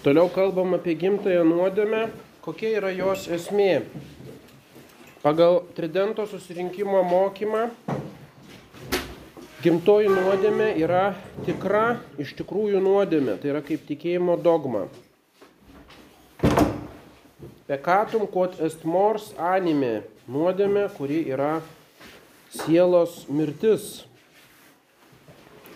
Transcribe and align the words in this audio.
Toliau 0.00 0.30
kalbam 0.32 0.72
apie 0.78 0.94
gimtąją 0.96 1.42
nuodėmę, 1.44 2.06
kokia 2.40 2.70
yra 2.78 2.88
jos 2.96 3.26
esmė. 3.28 3.82
Pagal 5.20 5.58
Tridento 5.76 6.24
susirinkimo 6.24 7.02
mokymą 7.04 7.66
gimtoji 9.60 10.08
nuodėmė 10.08 10.70
yra 10.80 11.02
tikra, 11.44 11.98
iš 12.16 12.32
tikrųjų 12.40 12.80
nuodėmė, 12.80 13.36
tai 13.42 13.52
yra 13.52 13.60
kaip 13.60 13.84
tikėjimo 13.90 14.38
dogma. 14.40 14.86
Pekatum 17.68 18.24
quod 18.24 18.56
est 18.64 18.88
mors 18.88 19.34
anime, 19.36 19.98
nuodėmė, 20.24 20.88
kuri 20.96 21.26
yra 21.28 21.58
sielos 22.56 23.26
mirtis. 23.28 24.06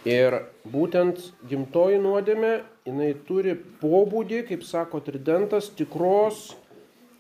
Ir 0.09 0.47
būtent 0.65 1.21
gimtoji 1.53 2.01
nuodėmė, 2.01 2.63
jinai 2.85 3.15
turi 3.25 3.55
pobūdį, 3.81 4.43
kaip 4.51 4.65
sako 4.67 5.01
tridentas, 5.05 5.71
tikros 5.73 6.51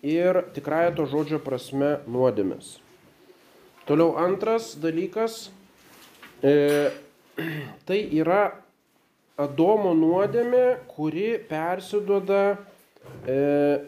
ir 0.05 0.42
tikrąją 0.56 0.91
to 0.98 1.06
žodžio 1.09 1.38
prasme 1.41 1.96
nuodėmės. 2.05 2.74
Toliau 3.88 4.14
antras 4.20 4.74
dalykas, 4.80 5.48
e, 6.45 6.92
tai 7.88 8.00
yra 8.12 8.60
Adomo 9.41 9.91
nuodėmė, 9.98 10.86
kuri 10.95 11.41
persiduoda 11.48 12.42
e, 13.27 13.38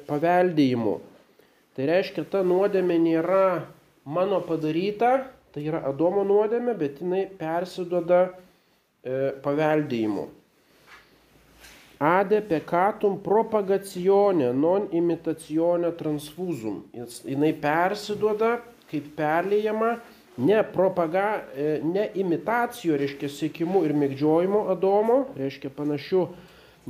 paveldėjimu. 0.08 0.96
Tai 1.76 1.86
reiškia, 1.92 2.24
ta 2.32 2.40
nuodėmė 2.42 2.96
nėra 2.98 3.44
mano 4.08 4.40
padaryta, 4.42 5.28
tai 5.54 5.68
yra 5.68 5.84
Adomo 5.86 6.24
nuodėmė, 6.26 6.74
bet 6.80 6.98
jinai 7.04 7.28
persiduoda 7.38 8.24
e, 8.26 9.36
paveldėjimu. 9.44 10.26
Ade 11.98 12.42
peccatum 12.42 13.16
propagazione, 13.24 14.52
non 14.52 14.88
imitazione 14.90 15.94
transfusum. 15.94 16.82
Jis, 16.92 17.22
jinai 17.24 17.54
persiduoda 17.56 18.58
kaip 18.90 19.06
perlėjama, 19.16 19.94
ne, 20.44 20.58
propaga, 20.74 21.46
e, 21.56 21.78
ne 21.82 22.04
imitacijų, 22.20 22.98
reiškia 23.00 23.30
sėkimu 23.32 23.82
ir 23.86 23.96
mėgdžiojimu 23.96 24.66
Adomo, 24.74 25.22
reiškia 25.38 25.72
panašiu 25.74 26.26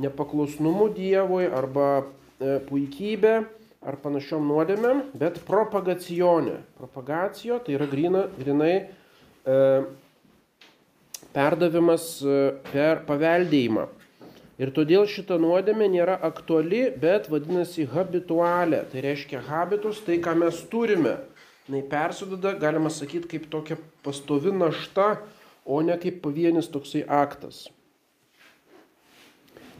nepaklusnumu 0.03 0.89
Dievui 0.93 1.47
arba 1.47 1.87
e, 2.03 2.57
puikybė 2.67 3.37
ar 3.87 3.97
panašiom 4.03 4.43
nuodėmėm, 4.49 5.03
bet 5.17 5.39
propagacijonė. 5.47 6.59
Propagacijo 6.81 7.61
tai 7.63 7.77
yra 7.77 7.87
grina, 7.89 8.25
grinai 8.37 8.73
e, 8.83 9.61
perdavimas 11.31 12.09
e, 12.21 12.41
per 12.73 13.05
paveldėjimą. 13.07 13.87
Ir 14.57 14.71
todėl 14.73 15.05
šita 15.05 15.37
nuodėmė 15.37 15.85
nėra 15.93 16.15
aktuali, 16.25 16.87
bet 17.01 17.27
vadinasi 17.29 17.85
habitualė. 17.91 18.81
Tai 18.89 19.03
reiškia 19.05 19.43
habitus, 19.45 20.01
tai 20.01 20.17
ką 20.17 20.33
mes 20.41 20.63
turime. 20.71 21.17
Jis 21.67 21.85
persidada, 21.91 22.55
galima 22.57 22.89
sakyti, 22.89 23.27
kaip 23.35 23.49
tokia 23.53 23.77
pastovi 24.05 24.53
našta, 24.55 25.17
o 25.67 25.81
ne 25.83 25.97
kaip 26.01 26.21
pavienis 26.23 26.71
toksai 26.73 27.03
aktas. 27.05 27.67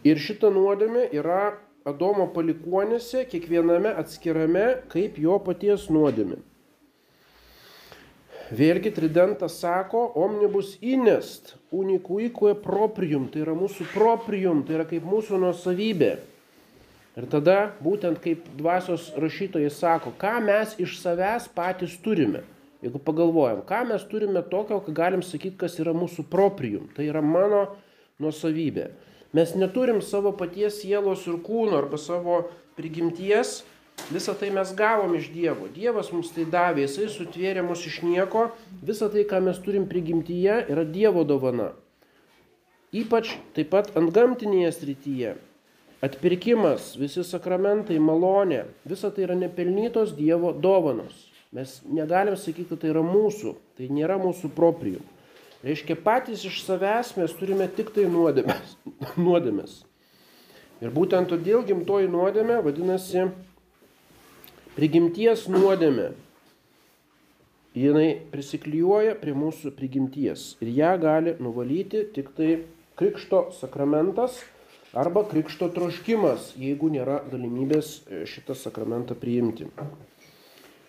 Ir 0.05 0.19
šita 0.21 0.51
nuodėmė 0.53 1.07
yra 1.15 1.57
Adomo 1.87 2.25
palikuonėse, 2.35 3.23
kiekviename 3.31 3.93
atskirame, 3.95 4.65
kaip 4.91 5.15
jo 5.23 5.37
paties 5.39 5.87
nuodėmė. 5.87 6.41
Vėlgi 8.47 8.93
tridentas 8.95 9.57
sako, 9.59 10.05
omnibus 10.15 10.77
inest, 10.79 11.57
unicuique 11.75 12.53
proprium, 12.63 13.25
tai 13.27 13.41
yra 13.43 13.55
mūsų 13.57 13.89
proprium, 13.91 14.61
tai 14.63 14.77
yra 14.77 14.85
kaip 14.87 15.03
mūsų 15.03 15.41
nuosavybė. 15.41 16.11
Ir 17.17 17.25
tada 17.27 17.73
būtent 17.83 18.21
kaip 18.23 18.45
dvasios 18.55 19.09
rašytojai 19.19 19.71
sako, 19.73 20.13
ką 20.21 20.37
mes 20.45 20.77
iš 20.79 20.95
savęs 21.01 21.49
patys 21.51 21.97
turime. 21.99 22.45
Jeigu 22.85 23.01
pagalvojam, 23.03 23.63
ką 23.67 23.81
mes 23.89 24.05
turime 24.07 24.43
tokio, 24.47 24.79
ką 24.85 24.93
galim 24.95 25.25
sakyti, 25.25 25.57
kas 25.59 25.75
yra 25.81 25.91
mūsų 25.97 26.27
proprium, 26.31 26.87
tai 26.95 27.09
yra 27.09 27.23
mano 27.25 27.65
nuosavybė. 28.21 28.91
Mes 29.35 29.55
neturim 29.59 29.99
savo 30.05 30.31
paties 30.31 30.79
sielos 30.85 31.25
ir 31.27 31.41
kūno 31.43 31.81
arba 31.81 31.99
savo 31.99 32.45
prigimties, 32.77 33.65
Visą 34.07 34.33
tai 34.39 34.49
mes 34.55 34.69
gavom 34.77 35.15
iš 35.17 35.27
Dievo. 35.33 35.67
Dievas 35.73 36.13
mums 36.13 36.29
tai 36.35 36.45
davė, 36.47 36.85
Jisai 36.85 37.09
sutvėrė 37.11 37.65
mus 37.65 37.81
iš 37.89 37.99
nieko. 38.05 38.47
Visą 38.85 39.09
tai, 39.11 39.25
ką 39.27 39.41
mes 39.43 39.59
turim 39.65 39.87
prigimtyje, 39.89 40.61
yra 40.71 40.85
Dievo 40.87 41.25
dovana. 41.27 41.73
Ypač 42.95 43.33
taip 43.57 43.73
pat 43.73 43.91
ant 43.99 44.13
gamtinėje 44.15 44.71
srityje. 44.77 45.33
Atpirkimas, 46.07 46.93
visi 47.01 47.23
sakramentai, 47.25 47.97
malonė, 47.99 48.67
visa 48.87 49.09
tai 49.11 49.25
yra 49.25 49.35
nepelnytos 49.35 50.13
Dievo 50.15 50.53
dovanos. 50.53 51.25
Mes 51.51 51.79
negalim 51.89 52.37
sakyti, 52.37 52.69
kad 52.69 52.83
tai 52.83 52.93
yra 52.93 53.01
mūsų, 53.03 53.55
tai 53.79 53.89
nėra 53.91 54.19
mūsų 54.21 54.51
proprijų. 54.55 55.01
Reiškia, 55.65 55.97
patys 55.99 56.45
iš 56.45 56.61
savęs 56.67 57.15
mes 57.17 57.33
turime 57.35 57.67
tik 57.73 57.89
tai 57.95 58.05
nuodėmės. 58.11 58.75
nuodėmės. 59.25 59.81
Ir 60.85 60.93
būtent 60.93 61.31
todėl 61.31 61.63
gimtoji 61.65 62.11
nuodėmė 62.13 62.59
vadinasi 62.61 63.25
prigimties 64.77 65.47
nuodėmė. 65.49 66.11
Jinai 67.77 68.09
prisiklijuoja 68.31 69.15
prie 69.19 69.33
mūsų 69.37 69.73
prigimties 69.77 70.55
ir 70.63 70.71
ją 70.73 70.93
gali 71.01 71.35
nuvalyti 71.41 72.05
tik 72.13 72.31
tai 72.37 72.51
krikšto 72.97 73.49
sakramentas 73.57 74.39
arba 74.97 75.21
krikšto 75.29 75.69
troškimas, 75.73 76.53
jeigu 76.57 76.89
nėra 76.93 77.19
galimybės 77.29 77.99
šitą 78.29 78.55
sakramentą 78.57 79.17
priimti. 79.19 79.67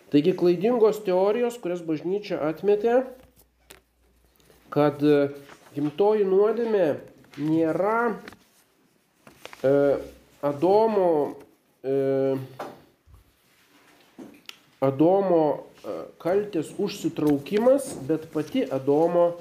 Taigi 0.09 0.32
klaidingos 0.32 1.03
teorijos, 1.04 1.59
kurias 1.60 1.82
bažnyčia 1.84 2.38
atmetė, 2.48 3.03
kad 4.72 5.04
gimtoji 5.75 6.25
nuodėmė 6.28 6.87
nėra 7.37 7.98
e, 9.60 9.75
Adomo 10.48 11.10
e, 11.84 12.38
Adomo 14.78 15.43
e, 15.83 15.93
kaltės 16.22 16.71
užsitraukimas, 16.78 17.97
bet 18.06 18.28
pati 18.31 18.62
Adomo 18.62 19.33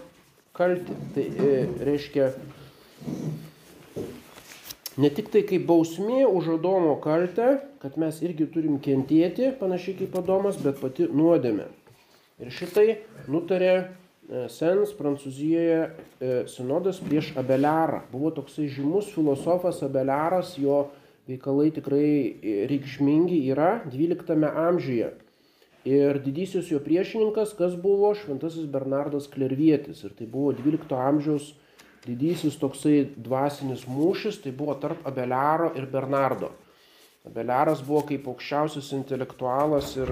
kaltė. 0.58 0.96
Tai 1.14 1.26
e, 1.26 1.58
reiškia 1.86 2.32
ne 4.98 5.12
tik 5.14 5.30
tai 5.34 5.44
kaip 5.46 5.68
bausmė 5.70 6.24
už 6.26 6.56
Adomo 6.56 6.96
kaltę, 7.04 7.60
kad 7.84 8.00
mes 8.02 8.18
irgi 8.26 8.48
turim 8.50 8.80
kentėti, 8.82 9.52
panašiai 9.60 10.00
kaip 10.00 10.18
Adomas, 10.24 10.58
bet 10.64 10.82
pati 10.82 11.06
nuodėmė. 11.06 11.70
Ir 12.42 12.50
šitai 12.58 12.88
nutarė 13.30 13.76
e, 13.78 13.86
Sens 14.50 14.96
Prancūzijoje 14.98 16.50
sinodas 16.50 16.98
prieš 17.06 17.36
Abelarą. 17.38 18.02
Buvo 18.10 18.34
toksai 18.34 18.72
žymus 18.74 19.14
filosofas 19.14 19.86
Abelaras, 19.86 20.56
jo 20.58 20.88
veikalai 21.30 21.70
tikrai 21.78 22.66
reikšmingi 22.74 23.44
yra 23.54 23.84
12 23.86 24.50
amžiuje. 24.66 25.14
Ir 25.88 26.20
didysis 26.20 26.68
jo 26.72 26.82
priešininkas, 26.84 27.54
kas 27.56 27.78
buvo 27.80 28.10
Šventasis 28.18 28.68
Bernardas 28.68 29.30
Klervietis. 29.32 30.04
Ir 30.04 30.16
tai 30.18 30.28
buvo 30.28 30.52
12 30.58 30.92
amžiaus 30.92 31.54
didysis 32.04 32.58
toksai 32.60 33.06
dvasinis 33.16 33.86
mūšis, 33.88 34.42
tai 34.44 34.52
buvo 34.56 34.76
tarp 34.82 35.06
Abeliaro 35.08 35.72
ir 35.80 35.88
Bernardo. 35.92 36.52
Abeliaras 37.28 37.84
buvo 37.84 38.04
kaip 38.10 38.28
aukščiausias 38.32 38.92
intelektualas 38.96 39.94
ir, 40.00 40.12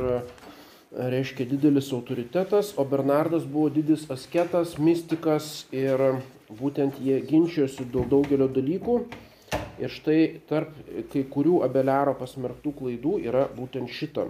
reiškia, 0.96 1.48
didelis 1.52 1.92
autoritetas, 1.96 2.74
o 2.80 2.86
Bernardas 2.88 3.44
buvo 3.44 3.70
didis 3.74 4.06
asketas, 4.12 4.78
mystikas 4.80 5.66
ir 5.76 6.00
būtent 6.48 7.02
jie 7.04 7.20
ginčijosi 7.28 7.88
dėl 7.92 8.08
daugelio 8.12 8.48
dalykų. 8.48 9.00
Ir 9.84 9.92
štai 9.92 10.20
tarp 10.48 10.72
kai 11.12 11.26
kurių 11.32 11.62
Abeliaro 11.68 12.16
pasmerktų 12.16 12.76
klaidų 12.80 13.20
yra 13.28 13.48
būtent 13.52 13.92
šita. 13.92 14.30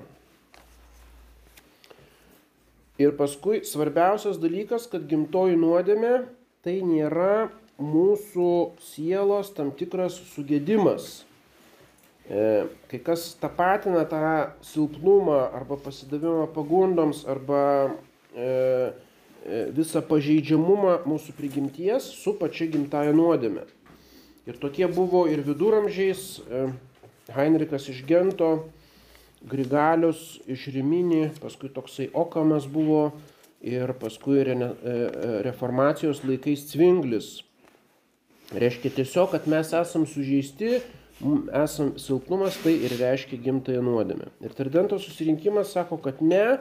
Ir 3.01 3.11
paskui 3.17 3.59
svarbiausias 3.67 4.39
dalykas, 4.39 4.87
kad 4.87 5.03
gimtoji 5.09 5.57
nuodėmė 5.59 6.13
tai 6.63 6.79
nėra 6.79 7.49
mūsų 7.75 8.51
sielos 8.79 9.51
tam 9.55 9.73
tikras 9.75 10.15
sugėdimas. 10.31 11.25
E, 12.25 12.65
kai 12.89 12.99
kas 13.05 13.35
tapatina 13.37 14.05
tą 14.09 14.21
silpnumą 14.65 15.51
arba 15.53 15.77
pasidavimą 15.77 16.47
pagundoms 16.55 17.25
arba 17.29 17.59
e, 18.33 18.47
e, 18.47 19.59
visą 19.75 20.01
pažeidžiamumą 20.01 21.03
mūsų 21.05 21.35
prigimties 21.37 22.07
su 22.23 22.33
pačia 22.39 22.65
gimtaja 22.71 23.13
nuodėme. 23.13 23.67
Ir 24.49 24.57
tokie 24.61 24.87
buvo 24.87 25.25
ir 25.29 25.43
viduramžiais 25.45 26.39
Heinrichas 27.33 27.89
iš 27.89 28.03
Gento, 28.05 28.69
Grigalius 29.45 30.39
iš 30.49 30.69
Riminį, 30.73 31.35
paskui 31.41 31.69
toksai 31.73 32.09
Okamas 32.13 32.67
buvo 32.71 33.11
ir 33.65 33.91
paskui 33.99 34.43
re, 34.45 34.55
e, 34.55 34.95
reformacijos 35.45 36.23
laikais 36.25 36.67
Cvinglis. 36.71 37.31
Reiškia 38.53 38.93
tiesiog, 38.93 39.33
kad 39.33 39.49
mes 39.49 39.73
esam 39.73 40.05
sužeisti 40.09 40.79
esam 41.53 41.93
silpnumas, 41.99 42.57
tai 42.63 42.75
ir 42.85 42.95
reiškia 42.99 43.39
gimtąją 43.41 43.83
nuodėmę. 43.85 44.31
Ir 44.43 44.55
Tridento 44.55 44.99
susirinkimas 44.99 45.71
sako, 45.71 45.97
kad 46.03 46.21
ne, 46.21 46.57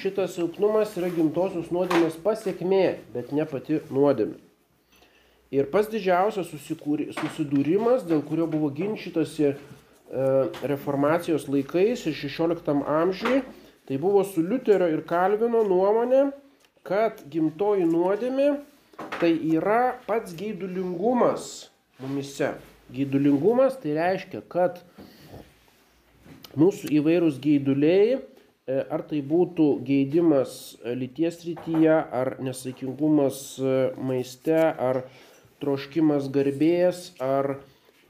šitas 0.00 0.36
silpnumas 0.38 0.94
yra 0.98 1.10
gimtosios 1.12 1.68
nuodėmės 1.74 2.16
pasiekmė, 2.24 2.86
bet 3.14 3.34
ne 3.36 3.44
pati 3.48 3.82
nuodėmė. 3.92 4.38
Ir 5.50 5.66
pas 5.66 5.88
didžiausias 5.90 6.52
susidūrimas, 6.52 8.04
dėl 8.06 8.22
kurio 8.22 8.46
buvo 8.46 8.70
ginčytasi 8.70 9.48
e, 9.50 9.54
reformacijos 10.66 11.44
laikais 11.46 12.02
ir 12.10 12.16
16 12.18 12.80
amžiui, 12.82 13.44
tai 13.86 13.98
buvo 14.02 14.24
su 14.26 14.42
Liuterio 14.42 14.88
ir 14.90 15.04
Kalvino 15.06 15.62
nuomonė, 15.66 16.24
kad 16.86 17.22
gimtoji 17.30 17.86
nuodėmė 17.86 18.48
tai 19.20 19.32
yra 19.54 19.98
pats 20.06 20.34
geidulingumas 20.36 21.70
mumise. 22.00 22.54
Geidulingumas 22.90 23.78
tai 23.80 23.94
reiškia, 23.96 24.42
kad 24.50 24.80
mūsų 26.58 26.90
įvairūs 26.98 27.38
geiduliai, 27.42 28.18
e, 28.18 28.78
ar 28.90 29.04
tai 29.06 29.20
būtų 29.22 29.68
geidimas 29.86 30.76
e, 30.82 30.94
lyties 30.98 31.44
rytyje, 31.46 31.92
ar 31.94 32.34
nesaikingumas 32.42 33.42
e, 33.60 33.74
maiste, 33.96 34.58
ar 34.58 35.04
troškimas 35.62 36.30
garbės, 36.32 37.10
ar 37.22 37.60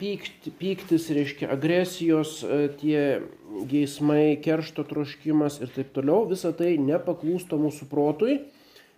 pykti, 0.01 0.51
pyktis, 0.57 1.05
reiškia 1.13 1.51
agresijos, 1.53 2.39
tie 2.81 3.21
geismai, 3.69 4.39
keršto 4.41 4.85
troškimas 4.89 5.59
ir 5.61 5.69
taip 5.75 5.93
toliau, 5.95 6.25
visa 6.29 6.53
tai 6.57 6.73
nepaklūsta 6.81 7.59
mūsų 7.61 7.87
protui. 7.91 8.39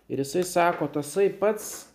Ir 0.08 0.20
jisai 0.20 0.44
sako, 0.44 0.88
tasai 0.92 1.30
pats 1.32 1.86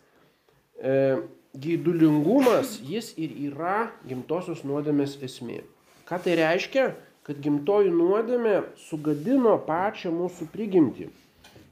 e, 0.82 1.20
gaidulingumas, 1.54 2.80
jis 2.86 3.12
ir 3.22 3.36
yra 3.50 3.92
gimtosios 4.10 4.64
nuodėmės 4.66 5.20
esmė. 5.26 5.62
Ką 6.10 6.18
tai 6.26 6.38
reiškia? 6.40 6.90
Kad 7.26 7.42
gimtoji 7.46 7.92
nuodėmė 7.94 8.56
sugadino 8.88 9.60
pačią 9.68 10.10
mūsų 10.16 10.50
prigimtį. 10.54 11.10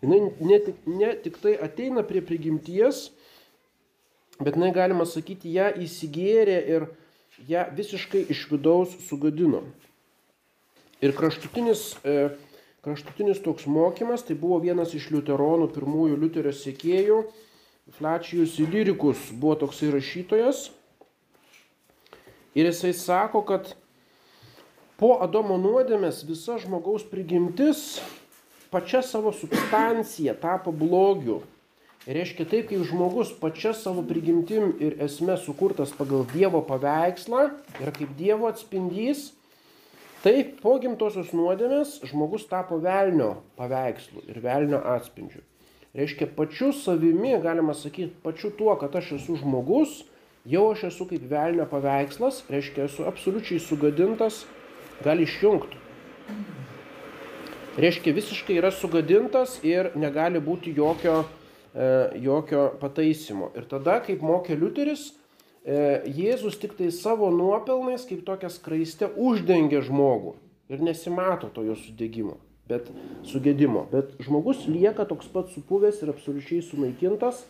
Jis 0.06 0.10
ne 0.46 0.60
ne 0.86 1.14
tik 1.24 1.40
tai 1.42 1.56
ateina 1.58 2.04
prie 2.06 2.22
prigimties, 2.22 3.08
bet 4.38 4.54
jinai 4.54 4.70
galima 4.76 5.08
sakyti, 5.10 5.56
ją 5.58 5.72
įsigėrė 5.82 6.60
ir 6.76 6.86
ją 7.46 7.66
visiškai 7.78 8.26
iš 8.34 8.48
vidaus 8.52 8.96
sugadino. 9.08 9.62
Ir 11.02 11.14
kraštutinis, 11.14 11.92
e, 12.02 12.30
kraštutinis 12.82 13.44
toks 13.46 13.68
mokymas, 13.70 14.26
tai 14.26 14.36
buvo 14.40 14.58
vienas 14.64 14.96
iš 14.98 15.12
liuteronų, 15.14 15.70
pirmųjų 15.76 16.18
liuterio 16.18 16.54
sėkėjų, 16.56 17.22
Flačijus 17.98 18.58
Ilirikus 18.60 19.30
buvo 19.32 19.56
toksai 19.62 19.94
rašytojas 19.94 20.66
ir 22.58 22.68
jisai 22.68 22.92
sako, 22.94 23.46
kad 23.48 23.70
po 25.00 25.14
Adomo 25.24 25.56
nuodėmės 25.62 26.26
visa 26.28 26.58
žmogaus 26.60 27.06
prigimtis 27.08 28.02
pačia 28.74 29.00
savo 29.06 29.32
substancija 29.32 30.36
tapo 30.42 30.74
blogiu. 30.76 31.44
Reiškia 32.08 32.46
taip, 32.48 32.70
kaip 32.70 32.86
žmogus 32.88 33.34
pačia 33.36 33.74
savo 33.76 34.00
prigimtim 34.08 34.70
ir 34.80 34.94
esme 35.04 35.34
sukurtas 35.44 35.90
pagal 35.92 36.22
Dievo 36.32 36.62
paveikslą 36.64 37.42
ir 37.84 37.90
kaip 37.98 38.14
Dievo 38.16 38.48
atspindys, 38.48 39.34
taip 40.24 40.54
po 40.62 40.78
gimtosios 40.80 41.34
nuodėmės 41.36 41.98
žmogus 42.08 42.46
tapo 42.48 42.78
velnio 42.80 43.34
paveikslu 43.60 44.24
ir 44.32 44.40
velnio 44.40 44.80
atspindžiu. 44.96 45.44
Reiškia, 46.00 46.30
pačiu 46.38 46.70
savimi, 46.72 47.34
galima 47.44 47.76
sakyti, 47.76 48.14
pačiu 48.24 48.54
tuo, 48.56 48.78
kad 48.80 48.96
aš 48.96 49.18
esu 49.18 49.36
žmogus, 49.42 50.06
jau 50.48 50.70
aš 50.72 50.86
esu 50.94 51.10
kaip 51.10 51.26
velnio 51.28 51.66
paveikslas, 51.68 52.46
reiškia, 52.48 52.86
esu 52.88 53.04
absoliučiai 53.10 53.60
sugadintas, 53.60 54.46
gali 55.04 55.28
išjungti. 55.28 55.84
Reiškia, 57.84 58.16
visiškai 58.16 58.62
yra 58.62 58.72
sugadintas 58.72 59.58
ir 59.68 59.92
negali 60.00 60.40
būti 60.40 60.72
jokio, 60.78 61.26
jokio 62.24 62.72
pataisimo. 62.82 63.52
Ir 63.58 63.68
tada, 63.70 64.00
kaip 64.06 64.24
mokė 64.26 64.58
Liuteris, 64.58 65.12
e, 65.62 66.02
Jėzus 66.10 66.58
tik 66.62 66.74
tai 66.80 66.90
savo 66.96 67.30
nuopelnais, 67.34 68.08
kaip 68.10 68.26
tokia 68.26 68.50
skraiste, 68.54 69.12
uždengia 69.14 69.84
žmogų 69.86 70.36
ir 70.74 70.84
nesimato 70.84 71.52
to 71.54 71.64
jo 71.68 71.78
sudėgymo 71.80 72.40
bet 72.68 72.90
sugėdimo. 73.28 73.86
Bet 73.92 74.16
žmogus 74.24 74.66
lieka 74.70 75.08
toks 75.08 75.30
pat 75.32 75.52
supuvęs 75.54 76.02
ir 76.04 76.12
absoliučiai 76.14 76.64
sunaikintas. 76.66 77.46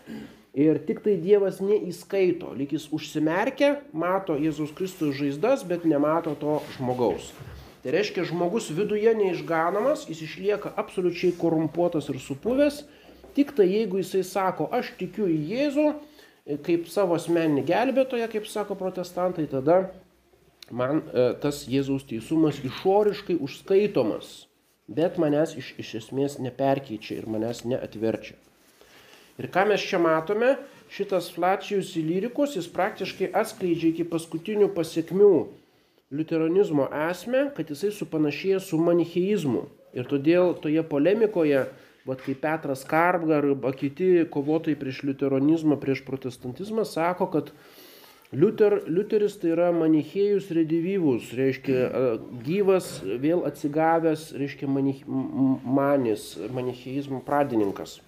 Ir 0.57 0.79
tik 0.87 1.03
tai 1.05 1.17
Dievas 1.21 1.59
neįskaito, 1.61 2.55
lyg 2.57 2.71
jis 2.73 2.87
užsimerkia, 2.93 3.75
mato 3.93 4.33
Jėzus 4.39 4.71
Kristus 4.77 5.13
žaizdas, 5.19 5.65
bet 5.67 5.85
nemato 5.85 6.33
to 6.39 6.57
žmogaus. 6.77 7.29
Tai 7.83 7.93
reiškia, 7.93 8.25
žmogus 8.25 8.71
viduje 8.73 9.13
neišganomas, 9.19 10.07
jis 10.09 10.23
išlieka 10.25 10.71
absoliučiai 10.81 11.35
korumpuotas 11.37 12.09
ir 12.09 12.17
supuvęs, 12.23 12.81
tik 13.37 13.53
tai 13.57 13.69
jeigu 13.69 14.01
jisai 14.01 14.25
sako, 14.25 14.67
aš 14.73 14.91
tikiu 14.99 15.29
į 15.29 15.37
Jėzų, 15.53 15.87
kaip 16.65 16.89
savo 16.91 17.15
asmeninį 17.19 17.63
gelbėtoją, 17.69 18.27
kaip 18.33 18.49
sako 18.49 18.75
protestantai, 18.79 19.45
tada 19.51 19.85
man 20.73 21.05
e, 21.13 21.29
tas 21.43 21.63
Jėzaus 21.69 22.07
teisumas 22.09 22.59
išoriškai 22.65 23.37
užskaitomas 23.45 24.47
bet 24.87 25.19
manęs 25.19 25.53
iš, 25.59 25.73
iš 25.79 25.93
esmės 26.01 26.37
neperkeičia 26.39 27.19
ir 27.19 27.27
manęs 27.29 27.65
neatverčia. 27.67 28.37
Ir 29.37 29.49
ką 29.53 29.67
mes 29.69 29.83
čia 29.83 29.99
matome, 30.01 30.55
šitas 30.89 31.29
Flacijus 31.35 31.93
Ilirikus, 31.99 32.55
jis 32.57 32.69
praktiškai 32.73 33.29
atskleidžia 33.35 33.91
iki 33.91 34.07
paskutinių 34.07 34.71
pasiekmių 34.73 35.33
liuteronizmo 36.15 36.87
esmę, 37.09 37.49
kad 37.53 37.69
jisai 37.69 37.91
supanašėja 37.93 38.61
su 38.63 38.79
manicheizmu. 38.81 39.67
Ir 39.97 40.07
todėl 40.07 40.55
toje 40.63 40.81
polemikoje, 40.87 41.67
vat 42.07 42.23
kaip 42.23 42.39
Petras 42.43 42.85
Karbgar 42.87 43.45
arba 43.45 43.73
kiti 43.75 44.25
kovotojai 44.31 44.79
prieš 44.79 45.03
liuteronizmą, 45.09 45.77
prieš 45.81 46.05
protestantizmą, 46.07 46.87
sako, 46.87 47.27
kad 47.33 47.51
Liuter, 48.35 48.81
Liuteris 48.91 49.37
tai 49.39 49.53
yra 49.53 49.69
manichėjus 49.71 50.49
redivyvus, 50.51 51.29
reiškia 51.37 51.85
gyvas, 52.43 52.89
vėl 53.23 53.45
atsigavęs, 53.47 54.33
reiškia 54.35 54.67
manich, 54.67 55.05
manis, 55.07 56.33
manichėjizmo 56.51 57.21
pradininkas. 57.23 58.01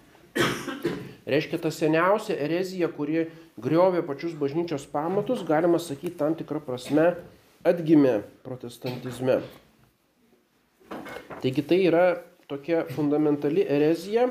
Reiškia 1.29 1.61
ta 1.63 1.71
seniausia 1.71 2.35
erezija, 2.35 2.89
kuri 2.91 3.29
griovė 3.63 4.03
pačius 4.03 4.35
bažnyčios 4.35 4.83
pamatus, 4.91 5.45
galima 5.47 5.79
sakyti, 5.79 6.17
tam 6.19 6.35
tikrą 6.35 6.59
prasme 6.67 7.13
atgimė 7.63 8.19
protestantizme. 8.43 9.39
Taigi 11.39 11.63
tai 11.63 11.79
yra 11.87 12.05
tokia 12.49 12.83
fundamentali 12.95 13.61
erezija, 13.69 14.29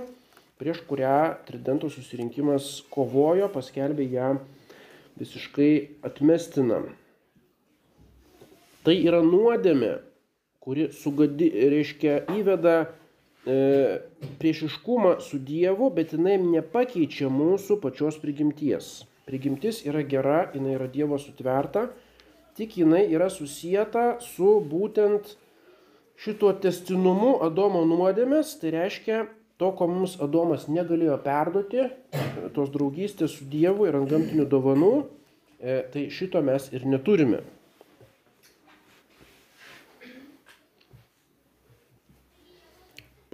prieš 0.58 0.80
kurią 0.88 1.18
Tridento 1.46 1.90
susirinkimas 1.90 2.80
kovojo, 2.90 3.46
paskelbė 3.54 4.08
ją 4.10 4.32
visiškai 5.18 5.72
atmestina. 6.06 6.80
Tai 8.82 8.94
yra 8.96 9.20
nuodėmė, 9.22 9.92
kuri 10.62 10.88
sugadi, 10.94 11.50
reiškia, 11.70 12.18
įveda 12.34 12.76
e, 12.82 13.56
priešiškumą 14.42 15.18
su 15.22 15.38
Dievu, 15.38 15.92
bet 15.94 16.14
jinai 16.16 16.38
nepakeičia 16.42 17.30
mūsų 17.30 17.78
pačios 17.82 18.18
prigimties. 18.22 19.04
Prigimtis 19.28 19.84
yra 19.87 20.02
gera, 20.02 20.46
jinai 20.54 20.75
yra 20.75 20.90
Dievo 20.90 21.18
sutverta, 21.22 21.87
tik 22.58 22.80
jinai 22.80 23.04
yra 23.12 23.30
susijęta 23.30 24.16
su 24.25 24.56
būtent 24.66 25.37
šituo 26.18 26.52
testinumu 26.62 27.37
Adomo 27.46 27.84
nuodėmės, 27.88 28.56
tai 28.60 28.72
reiškia 28.75 29.26
to, 29.58 29.70
ko 29.75 29.88
mums 29.90 30.16
Adomas 30.22 30.66
negalėjo 30.70 31.18
perduoti, 31.22 31.88
tos 32.56 32.72
draugystės 32.75 33.38
su 33.38 33.46
Dievu 33.50 33.88
ir 33.88 33.98
ant 33.98 34.10
gamtinių 34.10 34.48
dovanų, 34.50 34.92
e, 35.58 35.78
tai 35.92 36.08
šito 36.14 36.42
mes 36.42 36.70
ir 36.75 36.87
neturime. 36.87 37.44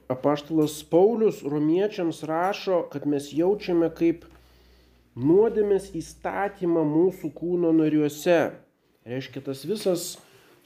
Apaštalas 0.08 0.82
Paulius 0.84 1.40
romiečiams 1.42 2.20
rašo, 2.28 2.82
kad 2.92 3.06
mes 3.08 3.30
jaučiame 3.32 3.88
kaip 3.96 4.26
nuodėmės 5.16 5.88
įstatymą 5.96 6.84
mūsų 6.84 7.30
kūno 7.32 7.72
nariuose. 7.72 8.52
Reiškia, 9.08 9.40
tas 9.48 9.64
visas 9.68 10.04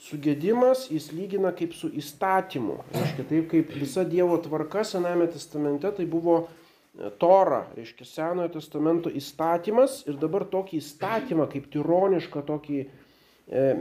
sugėdimas 0.03 0.87
jis 0.93 1.11
lygina 1.13 1.51
kaip 1.57 1.75
su 1.75 1.91
įstatymu. 1.91 2.79
Reiškia, 2.95 3.27
taip 3.29 3.51
kaip 3.51 3.75
visa 3.75 4.05
Dievo 4.07 4.39
tvarka 4.43 4.85
Sename 4.87 5.27
testamente 5.31 5.91
tai 5.97 6.07
buvo 6.07 6.39
e, 6.45 7.11
Tora, 7.19 7.65
reiškia 7.77 8.07
Senojo 8.07 8.53
testamento 8.59 9.11
įstatymas 9.11 10.05
ir 10.09 10.19
dabar 10.23 10.47
tokį 10.49 10.79
įstatymą 10.79 11.49
kaip 11.53 11.69
tironišką 11.75 12.45
tokį 12.47 12.81
e, 12.85 12.89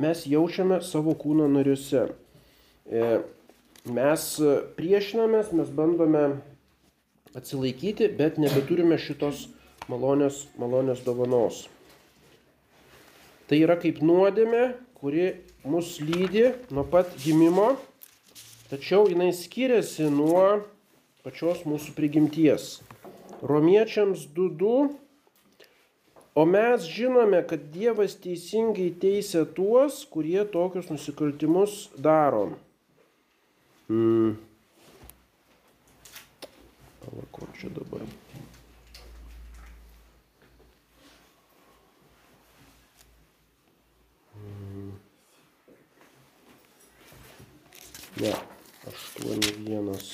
mes 0.01 0.25
jaučiame 0.29 0.81
savo 0.85 1.13
kūno 1.19 1.49
nariuose. 1.53 2.07
E, 2.87 3.07
mes 3.87 4.27
priešinamės, 4.75 5.53
mes 5.55 5.69
bandome 5.71 6.25
atsilaikyti, 7.37 8.09
bet 8.17 8.41
nebeturime 8.41 8.97
šitos 8.99 9.47
malonės, 9.87 10.47
malonės 10.59 11.05
dovanos. 11.05 11.67
Tai 13.47 13.59
yra 13.63 13.77
kaip 13.79 14.01
nuodėmė, 14.03 14.63
kuri 14.99 15.29
mus 15.67 15.97
lydi 16.03 16.49
nuo 16.73 16.83
pat 16.91 17.13
gimimo, 17.23 17.75
tačiau 18.67 19.07
jinai 19.07 19.29
skiriasi 19.35 20.09
nuo 20.11 20.65
pačios 21.23 21.63
mūsų 21.63 21.95
prigimties. 21.95 22.77
Romiečiams 23.39 24.25
2.2. 24.35 24.89
O 26.37 26.43
mes 26.45 26.83
žinome, 26.85 27.39
kad 27.49 27.63
Dievas 27.73 28.13
teisingai 28.21 28.91
teisė 29.01 29.41
tuos, 29.57 30.03
kurie 30.11 30.43
tokius 30.51 30.91
nusikaltimus 30.91 31.87
daro. 31.97 32.51
Mm. 33.89 34.35
Pala, 37.01 37.25
kur 37.31 37.49
čia 37.57 37.71
dabar? 37.73 38.03
Ne, 48.19 48.33
aštuoni 48.87 49.53
vienas. 49.65 50.05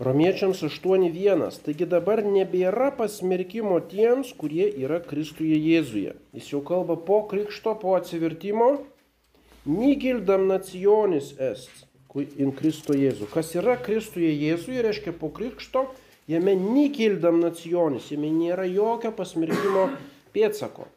Romiečiams 0.00 0.62
8.1. 0.64 1.42
Taigi 1.60 1.84
dabar 1.84 2.22
nebėra 2.24 2.86
pasmerkimo 2.96 3.82
tiems, 3.84 4.30
kurie 4.32 4.64
yra 4.80 4.96
Kristuje 5.04 5.58
Jėzuje. 5.60 6.14
Jis 6.32 6.46
jau 6.54 6.62
kalba 6.64 6.96
po 6.96 7.18
krikšto, 7.28 7.74
po 7.82 7.92
atsivertimo. 7.98 8.70
Nigil 9.68 10.22
damnacionis 10.24 11.34
est 11.36 11.84
in 12.40 12.56
Kristo 12.56 12.96
Jėzu. 12.96 13.28
Kas 13.28 13.52
yra 13.60 13.76
Kristuje 13.76 14.32
Jėzuje, 14.32 14.80
reiškia 14.88 15.12
po 15.20 15.28
krikšto, 15.36 15.84
jame 16.32 16.56
nigil 16.56 17.20
damnacionis, 17.20 18.08
jame 18.08 18.32
nėra 18.32 18.64
jokio 18.72 19.12
pasmerkimo 19.12 19.90
pėtsako. 20.32 20.88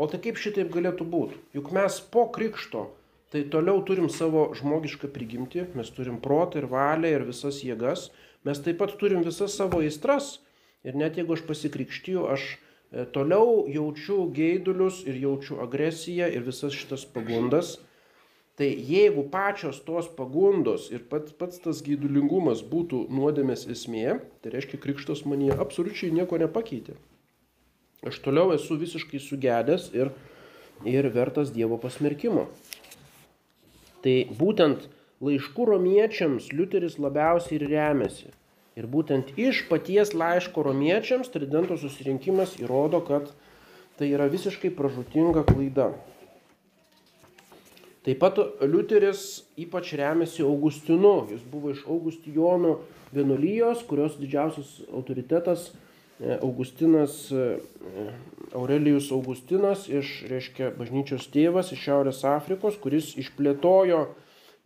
O 0.00 0.08
tai 0.08 0.24
kaip 0.24 0.40
šitaip 0.40 0.72
galėtų 0.72 1.04
būti? 1.04 1.42
Juk 1.60 1.74
mes 1.76 2.00
po 2.08 2.24
krikšto 2.32 2.88
tai 3.36 3.42
toliau 3.52 3.82
turim 3.84 4.06
savo 4.08 4.46
žmogišką 4.56 5.10
prigimtį, 5.12 5.66
mes 5.76 5.90
turim 5.92 6.16
protą 6.22 6.62
ir 6.62 6.68
valią 6.70 7.10
ir 7.18 7.24
visas 7.28 7.58
jėgas, 7.60 8.06
mes 8.46 8.62
taip 8.62 8.78
pat 8.82 8.94
turim 9.00 9.24
visas 9.26 9.56
savo 9.58 9.82
aistras 9.82 10.36
ir 10.86 10.94
net 10.94 11.18
jeigu 11.18 11.34
aš 11.34 11.42
pasikrikštyju, 11.48 12.22
aš 12.30 12.46
e, 12.54 13.04
toliau 13.14 13.64
jaučiu 13.70 14.28
geidulius 14.34 15.02
ir 15.06 15.18
jaučiu 15.24 15.58
agresiją 15.64 16.30
ir 16.30 16.46
visas 16.46 16.76
šitas 16.76 17.04
pagundas. 17.10 17.76
Tai 18.56 18.68
jeigu 18.70 19.26
pačios 19.28 19.82
tos 19.84 20.06
pagundos 20.16 20.86
ir 20.88 21.02
pats, 21.10 21.34
pats 21.36 21.60
tas 21.60 21.82
gaidulingumas 21.84 22.62
būtų 22.64 23.02
nuodėmės 23.12 23.66
esmė, 23.74 24.20
tai 24.40 24.54
reiškia 24.54 24.80
krikštas 24.80 25.26
manie 25.28 25.50
absoliučiai 25.52 26.14
nieko 26.14 26.38
nepakeitė. 26.40 26.96
Aš 28.06 28.22
toliau 28.24 28.54
esu 28.54 28.78
visiškai 28.80 29.20
sugedęs 29.20 29.90
ir, 29.96 30.12
ir 30.88 31.10
vertas 31.12 31.50
Dievo 31.52 31.76
pasmerkimo. 31.82 32.46
Tai 34.04 34.16
būtent 34.38 34.86
laiškų 35.24 35.68
romiečiams 35.70 36.50
Liuteris 36.52 36.98
labiausiai 37.00 37.60
ir 37.60 37.68
remiasi. 37.70 38.32
Ir 38.76 38.88
būtent 38.92 39.32
iš 39.40 39.62
paties 39.70 40.12
laiško 40.12 40.66
romiečiams 40.66 41.30
Tridento 41.32 41.78
susirinkimas 41.80 42.58
įrodo, 42.60 43.00
kad 43.06 43.30
tai 43.96 44.10
yra 44.12 44.28
visiškai 44.28 44.74
pražutinga 44.76 45.46
klaida. 45.48 45.94
Taip 48.06 48.20
pat 48.22 48.36
Liuteris 48.62 49.46
ypač 49.58 49.94
remiasi 49.98 50.44
Augustinu. 50.46 51.24
Jis 51.32 51.40
buvo 51.50 51.72
iš 51.72 51.80
Augustijonų 51.88 52.76
vienuolijos, 53.16 53.80
kurios 53.88 54.20
didžiausias 54.20 54.76
autoritetas 54.92 55.72
Augustinas, 56.40 57.32
Aurelijus 58.54 59.10
Augustinas 59.12 59.88
iš, 59.88 60.22
reiškia, 60.30 60.70
bažnyčios 60.78 61.26
tėvas 61.32 61.74
iš 61.74 61.82
Šiaurės 61.84 62.22
Afrikos, 62.24 62.78
kuris 62.80 63.10
išplėtojo 63.20 64.06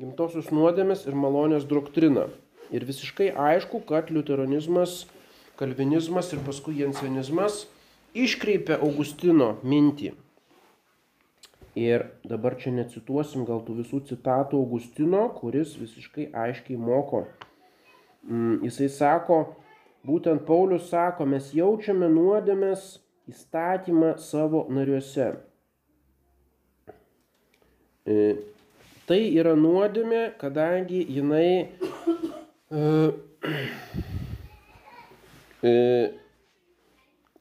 gimtosios 0.01 0.49
nuodėmės 0.55 1.05
ir 1.09 1.17
malonės 1.19 1.67
doktriną. 1.69 2.31
Ir 2.73 2.87
visiškai 2.89 3.29
aišku, 3.35 3.83
kad 3.85 4.09
liuteronizmas, 4.15 5.05
kalvinizmas 5.61 6.31
ir 6.33 6.41
paskui 6.47 6.79
jensenizmas 6.81 7.67
iškreipia 8.17 8.79
Augustino 8.81 9.57
mintį. 9.67 10.15
Ir 11.79 12.07
dabar 12.27 12.57
čia 12.59 12.73
necituosim 12.75 13.45
gal 13.47 13.61
tų 13.67 13.77
visų 13.83 14.01
citatų 14.09 14.59
Augustino, 14.59 15.27
kuris 15.37 15.77
visiškai 15.79 16.31
aiškiai 16.35 16.79
moko. 16.81 17.27
Jisai 18.65 18.89
sako, 18.91 19.43
būtent 20.07 20.47
Paulius 20.49 20.89
sako, 20.91 21.29
mes 21.31 21.53
jaučiame 21.55 22.09
nuodėmės 22.11 22.97
įstatymą 23.31 24.17
savo 24.19 24.65
nariuose. 24.73 25.31
Tai 29.09 29.21
yra 29.41 29.57
nuodėmė, 29.59 30.23
kadangi 30.41 31.01
jinai 31.09 31.67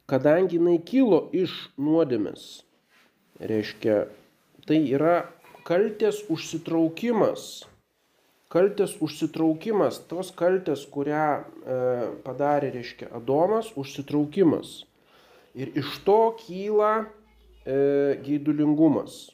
kadangi 0.10 0.58
jinai 0.58 0.78
kilo 0.86 1.28
iš 1.36 1.54
nuodėmės. 1.78 2.46
Reiškia, 3.40 4.08
tai 4.68 4.82
yra 4.90 5.30
kaltės 5.68 6.24
užsitraukimas. 6.34 7.66
Kaltės 8.50 8.96
užsitraukimas, 9.06 10.00
tos 10.10 10.32
kaltės, 10.34 10.82
kurią 10.90 11.26
e, 11.38 11.76
padarė, 12.26 12.72
reiškia, 12.74 13.12
Adomas, 13.14 13.70
užsitraukimas. 13.78 14.80
Ir 15.54 15.70
iš 15.78 16.00
to 16.08 16.34
kyla 16.42 16.94
e, 17.06 18.18
gaidulingumas. 18.26 19.28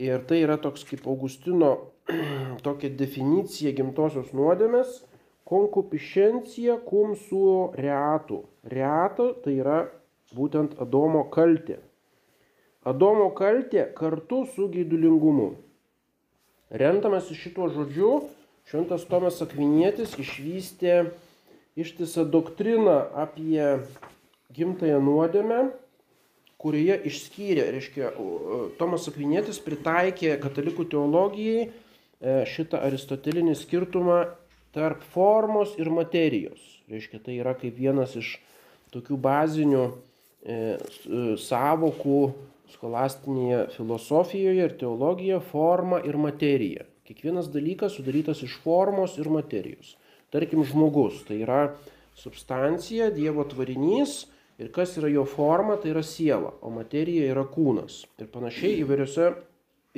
Ir 0.00 0.22
tai 0.24 0.40
yra 0.46 0.56
toks 0.56 0.86
kaip 0.88 1.04
Augustino 1.10 1.74
tokia 2.64 2.88
definicija 2.96 3.74
gimtosios 3.76 4.32
nuodėmės 4.36 5.02
konkupiscencija 5.50 6.78
cum 6.86 7.16
suo 7.18 7.72
reatu. 7.76 8.44
Reato 8.64 9.32
tai 9.44 9.58
yra 9.58 9.80
būtent 10.36 10.78
Adomo 10.80 11.24
kaltė. 11.34 11.80
Adomo 12.86 13.28
kaltė 13.36 13.88
kartu 13.96 14.44
su 14.54 14.70
gaidulingumu. 14.72 15.50
Rentamas 16.70 17.28
iš 17.34 17.42
šituo 17.48 17.66
žodžiu, 17.74 18.12
šventas 18.70 19.04
Tomas 19.10 19.42
Akvinietis 19.42 20.14
išvystė 20.22 21.10
ištisą 21.76 22.24
doktriną 22.30 23.10
apie 23.18 23.82
gimtąją 24.54 25.00
nuodėmę, 25.02 25.60
kurioje 26.60 26.98
išskyrė, 27.08 27.64
reiškia, 27.72 28.10
Tomas 28.78 29.08
Akvinietis 29.08 29.60
pritaikė 29.64 30.34
katalikų 30.42 30.86
teologijai 30.92 31.64
e, 31.64 31.70
šitą 32.50 32.82
aristotelinį 32.84 33.56
skirtumą 33.56 34.20
tarp 34.76 35.02
formos 35.14 35.72
ir 35.80 35.90
materijos. 35.92 36.60
Reiškia, 36.90 37.22
tai 37.24 37.38
yra 37.40 37.54
kaip 37.58 37.78
vienas 37.78 38.16
iš 38.18 38.34
tokių 38.92 39.16
bazinių 39.24 39.84
e, 39.88 40.60
savokų 41.40 42.20
skolastinėje 42.74 43.62
filosofijoje 43.74 44.66
ir 44.68 44.76
teologijoje 44.78 45.40
forma 45.50 46.00
ir 46.06 46.18
materija. 46.20 46.86
Kiekvienas 47.08 47.48
dalykas 47.50 47.96
sudarytas 47.98 48.44
iš 48.46 48.54
formos 48.62 49.16
ir 49.18 49.30
materijos. 49.32 49.96
Tarkim, 50.30 50.62
žmogus 50.62 51.24
tai 51.26 51.40
yra 51.42 51.62
substancija, 52.20 53.08
Dievo 53.14 53.42
tvarinys 53.48 54.28
ir 54.60 54.70
kas 54.74 54.96
yra 55.00 55.08
jo 55.10 55.24
forma, 55.28 55.78
tai 55.80 55.94
yra 55.94 56.02
siela, 56.04 56.52
o 56.60 56.70
materija 56.74 57.30
yra 57.32 57.46
kūnas. 57.48 58.04
Ir 58.20 58.28
panašiai 58.32 58.82
įvairiose, 58.82 59.32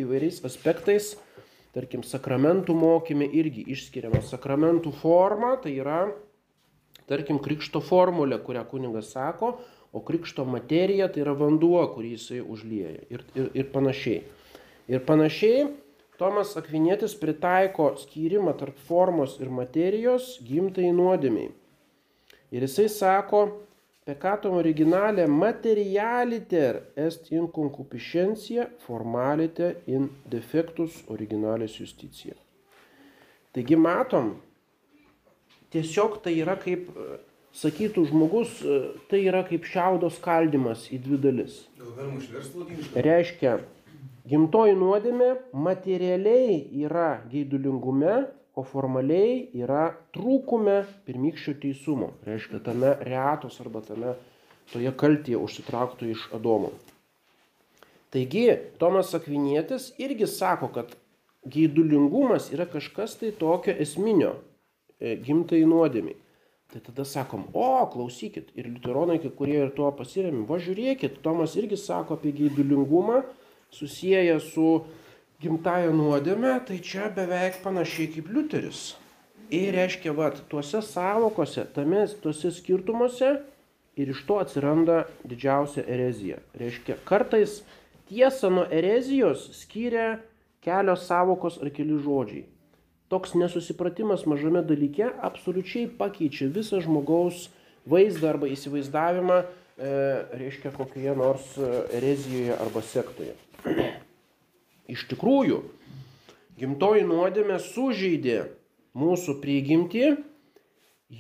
įvairiais 0.01 0.41
aspektais, 0.47 1.17
tarkim, 1.75 2.05
sakramentų 2.07 2.77
mokymė 2.79 3.29
irgi 3.43 3.67
išskiriama 3.75 4.23
sakramentų 4.29 4.95
forma, 5.01 5.57
tai 5.63 5.75
yra, 5.81 6.05
tarkim, 7.11 7.41
krikšto 7.43 7.83
formulė, 7.85 8.39
kurią 8.45 8.65
kunigas 8.71 9.11
sako, 9.17 9.57
o 9.93 10.01
krikšto 10.01 10.47
materija 10.49 11.11
tai 11.13 11.25
yra 11.27 11.35
vanduo, 11.37 11.83
kurį 11.93 12.15
jisai 12.15 12.41
užlieja 12.41 13.03
ir, 13.13 13.25
ir, 13.37 13.51
ir 13.59 13.73
panašiai. 13.75 14.23
Ir 14.93 15.03
panašiai 15.07 15.67
Tomas 16.21 16.53
Akvinėtis 16.59 17.17
pritaiko 17.19 17.93
skyrimą 17.99 18.55
tarp 18.61 18.79
formos 18.87 19.39
ir 19.43 19.51
materijos 19.51 20.37
gimtai 20.47 20.93
nuodėmiai. 20.95 21.51
Ir 22.53 22.67
jisai 22.67 22.87
sako, 22.93 23.41
peccatum 24.05 24.57
originale 24.59 25.27
materialiter 25.27 26.93
est 26.95 27.31
in 27.31 27.51
concupiscentia, 27.51 28.69
formalite 28.79 29.83
in 29.85 30.09
defectus 30.29 31.05
originalis 31.07 31.77
justicija. 31.79 32.35
Taigi 33.53 33.77
matom, 33.77 34.33
tiesiog 35.71 36.19
tai 36.25 36.39
yra 36.41 36.57
kaip 36.59 36.89
sakytų 37.53 38.07
žmogus, 38.09 38.59
e, 38.65 38.81
tai 39.11 39.23
yra 39.29 39.43
kaip 39.47 39.67
šiaudo 39.69 40.11
skaldimas 40.11 40.89
į 40.93 41.03
dvi 41.05 41.19
dalis. 41.21 41.59
Reiškia, 43.07 43.59
gimtoji 44.29 44.77
nuodėmė 44.79 45.31
materialiai 45.53 46.63
yra 46.81 47.21
geidulingume, 47.31 48.23
o 48.55 48.65
formaliai 48.69 49.49
yra 49.57 49.93
trūkume 50.13 50.83
pirmykščio 51.07 51.57
teisumo. 51.63 52.13
Reiškia, 52.27 52.61
tame 52.65 52.95
reatos 53.07 53.59
arba 53.65 53.81
tame 53.87 54.15
toje 54.73 54.93
kaltėje 54.97 55.41
užsitraukto 55.41 56.09
iš 56.13 56.27
Adomo. 56.37 56.73
Taigi, 58.13 58.45
Tomas 58.81 59.15
Akvinietis 59.17 59.93
irgi 60.01 60.29
sako, 60.29 60.69
kad 60.75 60.93
geidulingumas 61.49 62.51
yra 62.53 62.67
kažkas 62.69 63.17
tai 63.21 63.33
tokio 63.33 63.73
esminio 63.81 64.35
e, 65.01 65.17
gimtai 65.25 65.63
nuodėmiai. 65.65 66.19
Tai 66.73 66.81
tada 66.87 67.05
sakom, 67.05 67.47
o, 67.53 67.85
klausykit, 67.93 68.53
ir 68.57 68.69
liuteronai, 68.69 69.19
kai 69.21 69.33
kurie 69.37 69.59
ir 69.61 69.73
tuo 69.77 69.91
pasiremi, 69.97 70.47
va 70.49 70.57
žiūrėkit, 70.61 71.19
Tomas 71.25 71.57
irgi 71.61 71.77
sako 71.81 72.17
apie 72.17 72.33
geidulingumą, 72.37 73.23
susiję 73.73 74.39
su 74.41 74.69
gimtaja 75.43 75.91
nuodėme, 75.95 76.55
tai 76.67 76.79
čia 76.85 77.11
beveik 77.15 77.61
panašiai 77.65 78.11
kaip 78.15 78.31
liuteris. 78.33 78.93
Ir 79.53 79.75
reiškia, 79.77 80.15
va, 80.17 80.31
tuose 80.49 80.81
savokose, 80.87 81.67
tame, 81.75 82.07
tuose 82.23 82.53
skirtumuose 82.55 83.35
ir 84.01 84.13
iš 84.15 84.23
to 84.29 84.39
atsiranda 84.41 85.03
didžiausia 85.29 85.85
erezija. 85.85 86.39
Reiškia, 86.57 86.97
kartais 87.09 87.61
tiesą 88.09 88.53
nuo 88.55 88.65
erezijos 88.73 89.51
skiria 89.59 90.23
kelios 90.65 91.07
savokos 91.09 91.59
ar 91.61 91.73
keli 91.75 91.99
žodžiai. 92.01 92.47
Toks 93.13 93.35
nesusipratimas 93.37 94.25
mažame 94.25 94.63
dalyke 94.65 95.11
absoliučiai 95.21 95.91
pakeičia 95.99 96.49
visą 96.55 96.81
žmogaus 96.81 97.51
vaizdą 97.85 98.31
arba 98.31 98.49
įsivaizdavimą, 98.49 99.43
e, 99.43 99.91
reiškia, 100.41 100.73
kokioje 100.79 101.17
nors 101.19 101.51
e, 101.59 101.69
erezijoje 101.99 102.57
arba 102.57 102.85
sektoje. 102.95 103.37
Iš 104.93 105.07
tikrųjų, 105.13 105.63
gimtoji 106.61 107.07
nuodėmė 107.09 107.59
sužeidė 107.63 108.43
mūsų 108.99 109.39
prigimtį, 109.41 110.13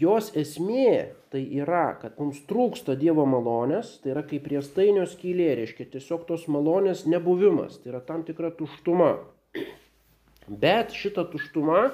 jos 0.03 0.31
esmė 0.37 1.15
tai 1.33 1.43
yra, 1.57 1.95
kad 2.01 2.19
mums 2.21 2.43
trūksta 2.49 2.95
Dievo 3.01 3.25
malonės, 3.29 3.97
tai 4.03 4.13
yra 4.13 4.23
kaip 4.29 4.45
priestainio 4.45 5.07
skylė, 5.09 5.55
reiškia 5.63 5.89
tiesiog 5.95 6.27
tos 6.29 6.45
malonės 6.53 7.07
nebuvimas, 7.09 7.79
tai 7.81 7.95
yra 7.95 8.03
tam 8.05 8.27
tikra 8.29 8.53
tuštuma. 8.59 9.15
Bet 10.49 10.93
šita 10.93 11.25
tuštuma 11.33 11.87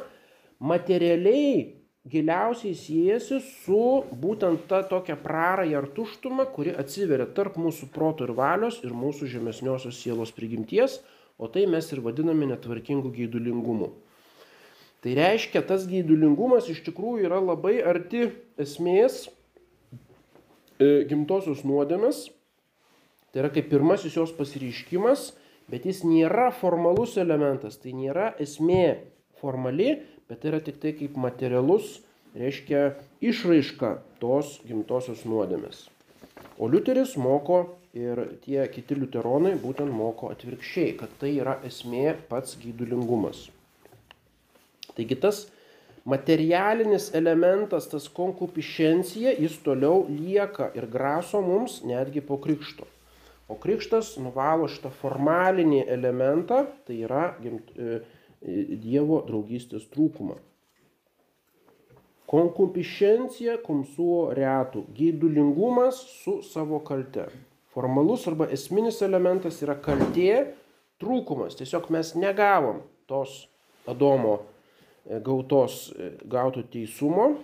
materialiai 0.59 1.79
giliausiai 2.09 2.75
siejasi 2.75 3.39
su 3.45 3.83
būtent 4.23 4.67
ta 4.71 4.81
tokia 4.91 5.15
praraja 5.21 5.79
ar 5.83 5.87
tuštuma, 5.95 6.49
kuri 6.51 6.73
atsiveria 6.83 7.29
tarp 7.37 7.61
mūsų 7.61 7.91
proto 7.95 8.27
ir 8.27 8.35
valios 8.35 8.81
ir 8.83 8.97
mūsų 8.97 9.29
žemesniosios 9.37 10.01
sielos 10.03 10.35
prigimties, 10.35 10.99
o 11.39 11.49
tai 11.49 11.67
mes 11.71 11.87
ir 11.95 12.03
vadiname 12.03 12.51
netvarkingu 12.51 13.13
geidulingumu. 13.15 13.93
Tai 14.99 15.15
reiškia, 15.15 15.63
tas 15.63 15.87
geidulingumas 15.87 16.67
iš 16.73 16.83
tikrųjų 16.89 17.29
yra 17.29 17.39
labai 17.39 17.77
arti 17.87 18.33
esmės 18.59 19.29
e, 20.83 21.07
gimtosios 21.07 21.63
nuodėmės. 21.63 22.25
Tai 23.31 23.45
yra 23.45 23.53
kaip 23.55 23.69
pirmasis 23.71 24.17
jos 24.19 24.33
pasireiškimas, 24.35 25.31
bet 25.71 25.87
jis 25.87 26.03
nėra 26.03 26.49
formalus 26.51 27.15
elementas, 27.21 27.79
tai 27.79 27.95
nėra 27.95 28.33
esmė 28.43 29.05
formali, 29.39 30.01
bet 30.27 30.43
tai 30.43 30.51
yra 30.51 30.63
tik 30.65 30.81
tai 30.83 30.97
kaip 30.99 31.15
materialus, 31.21 32.01
reiškia 32.35 32.97
išraiška 33.23 33.95
tos 34.19 34.59
gimtosios 34.67 35.23
nuodėmės. 35.29 35.87
O 36.59 36.67
Liuteris 36.67 37.15
moko 37.21 37.79
ir 37.99 38.25
tie 38.45 38.65
kiti 38.73 38.97
liuteronai 38.99 39.55
būtent 39.63 39.93
moko 39.93 40.31
atvirkščiai, 40.35 40.97
kad 41.01 41.13
tai 41.21 41.35
yra 41.43 41.59
esmė 41.67 42.13
pats 42.31 42.57
gydulingumas. 42.63 43.47
Taigi 44.97 45.19
tas 45.23 45.45
materialinis 46.09 47.11
elementas, 47.15 47.89
tas 47.93 48.09
konkupiscencija, 48.15 49.35
jis 49.39 49.59
toliau 49.65 50.07
lieka 50.09 50.71
ir 50.79 50.89
graso 50.91 51.43
mums 51.45 51.83
netgi 51.87 52.25
po 52.25 52.39
krikšto. 52.43 52.89
O 53.49 53.57
krikštas 53.57 54.17
nuvalo 54.21 54.69
šitą 54.69 54.91
formalinį 55.01 55.85
elementą, 55.89 56.67
tai 56.87 57.01
yra 57.07 57.31
e, 57.41 58.01
Dievo 58.39 59.23
draugystės 59.27 59.89
trūkumą. 59.91 60.37
Konkupiscencija 62.29 63.57
cum 63.65 63.81
suo 63.97 64.29
reatų. 64.37 64.85
Geidulingumas 64.95 66.03
su 66.21 66.37
savo 66.45 66.79
kalte. 66.85 67.25
Formalus 67.75 68.27
arba 68.31 68.49
esminis 68.55 69.03
elementas 69.05 69.61
yra 69.65 69.77
kaltė, 69.83 70.55
trūkumas. 71.03 71.59
Tiesiog 71.59 71.91
mes 71.95 72.15
negavom 72.19 72.83
tos 73.09 73.47
Adomo 73.89 74.41
gautos, 75.25 75.89
gauto 76.29 76.61
teisumo 76.69 77.39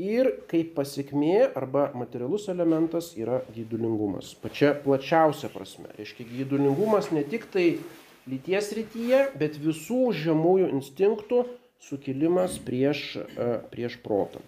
ir 0.00 0.28
kaip 0.50 0.74
pasiekmė 0.76 1.50
arba 1.58 1.88
materialus 1.98 2.46
elementas 2.52 3.10
yra 3.18 3.40
gydulingumas. 3.54 4.34
Pačia 4.38 4.72
plačiausia 4.84 5.50
prasme. 5.52 5.90
Reiškia, 5.98 6.28
gydulingumas 6.30 7.10
ne 7.14 7.24
tik 7.26 7.48
tai 7.52 7.66
lyties 8.30 8.70
rytyje, 8.78 9.24
bet 9.40 9.58
visų 9.58 10.12
žemųjų 10.22 10.70
instinktų 10.76 11.42
sukilimas 11.82 12.58
prieš, 12.62 13.18
prieš 13.72 13.98
protą. 14.04 14.42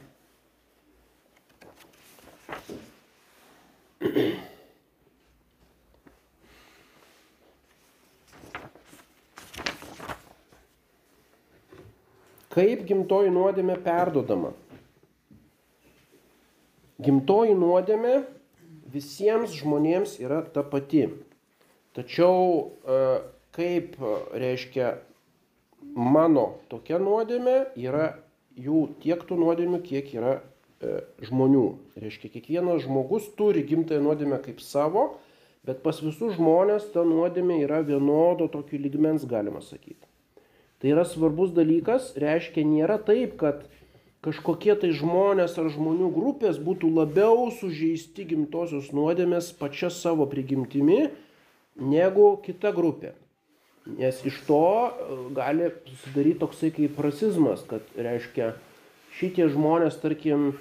Kaip 12.53 12.85
gimtoji 12.85 13.33
nuodėmė 13.33 13.79
perdodama? 13.81 14.53
Gimtoji 17.03 17.55
nuodėmė 17.57 18.19
visiems 18.93 19.55
žmonėms 19.57 20.19
yra 20.21 20.43
ta 20.53 20.61
pati. 20.63 21.07
Tačiau 21.97 22.69
kaip 23.57 23.97
reiškia 24.37 24.93
mano 25.97 26.47
tokia 26.69 27.01
nuodėmė 27.01 27.57
yra 27.81 28.13
jų 28.61 28.85
tiek 29.01 29.25
tų 29.29 29.41
nuodėmių, 29.41 29.81
kiek 29.89 30.13
yra 30.13 30.37
žmonių. 31.25 31.67
Reiškia, 32.05 32.35
kiekvienas 32.37 32.85
žmogus 32.85 33.33
turi 33.39 33.65
gimtąją 33.65 34.05
nuodėmę 34.05 34.43
kaip 34.45 34.61
savo, 34.65 35.09
bet 35.65 35.81
pas 35.85 36.01
visus 36.05 36.37
žmonės 36.37 36.91
ta 36.93 37.05
nuodėmė 37.07 37.63
yra 37.65 37.81
vienodo 37.87 38.49
tokio 38.53 38.81
lygmens, 38.83 39.25
galima 39.29 39.65
sakyti. 39.65 40.12
Tai 40.83 40.91
yra 40.91 41.05
svarbus 41.07 41.53
dalykas, 41.55 42.11
reiškia, 42.19 42.65
nėra 42.67 42.99
taip, 43.07 43.37
kad 43.39 43.63
kažkokie 44.27 44.75
tai 44.83 44.91
žmonės 44.99 45.55
ar 45.63 45.71
žmonių 45.71 46.11
grupės 46.15 46.59
būtų 46.63 46.91
labiau 46.91 47.49
sužeisti 47.55 48.27
gimtosios 48.33 48.91
nuodėmės 48.95 49.53
pačia 49.59 49.93
savo 49.95 50.27
prigimtimi 50.31 51.07
negu 51.79 52.35
kita 52.43 52.75
grupė. 52.75 53.15
Nes 53.87 54.19
iš 54.27 54.37
to 54.47 54.63
e, 54.67 55.17
gali 55.35 55.71
susidaryti 55.89 56.43
toksai 56.43 56.71
kaip 56.75 56.99
rasizmas, 57.03 57.65
kad 57.67 57.87
reiškia 57.99 58.53
šitie 59.19 59.49
žmonės, 59.51 59.97
tarkim, 60.03 60.53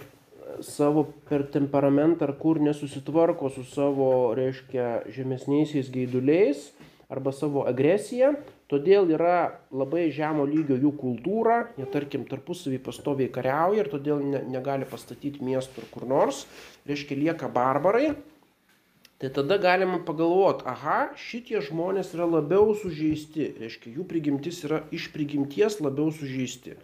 savo 0.60 1.06
per 1.30 1.46
temperamentą 1.54 2.28
ar 2.28 2.34
kur 2.40 2.60
nesusitvarko 2.62 3.50
su 3.54 3.64
savo, 3.68 4.34
reiškia, 4.38 5.08
žemesniaisiais 5.16 5.92
gaiduliais 5.94 6.70
arba 7.12 7.34
savo 7.36 7.68
agresiją, 7.68 8.36
Todėl 8.72 9.10
yra 9.12 9.60
labai 9.76 10.06
žemo 10.16 10.46
lygio 10.48 10.78
jų 10.80 10.94
kultūra, 10.96 11.58
jie 11.76 11.84
tarkim 11.92 12.22
tarpusavį 12.30 12.78
pastoviai 12.86 13.28
kariauja 13.28 13.84
ir 13.84 13.90
todėl 13.92 14.22
ne, 14.24 14.40
negali 14.48 14.88
pastatyti 14.88 15.44
miestų 15.44 15.84
kur 15.92 16.06
nors, 16.08 16.46
reiškia 16.88 17.18
lieka 17.20 17.50
barbarai. 17.52 18.14
Tai 19.20 19.32
tada 19.36 19.58
galima 19.62 20.00
pagalvoti, 20.08 20.64
aha, 20.72 21.12
šitie 21.20 21.60
žmonės 21.62 22.14
yra 22.16 22.30
labiau 22.32 22.72
sužeisti, 22.80 23.50
reiškia 23.60 23.92
jų 23.98 24.08
prigimtis 24.08 24.64
yra 24.64 24.80
iš 24.96 25.10
prigimties 25.12 25.82
labiau 25.84 26.08
sužeisti. 26.16 26.78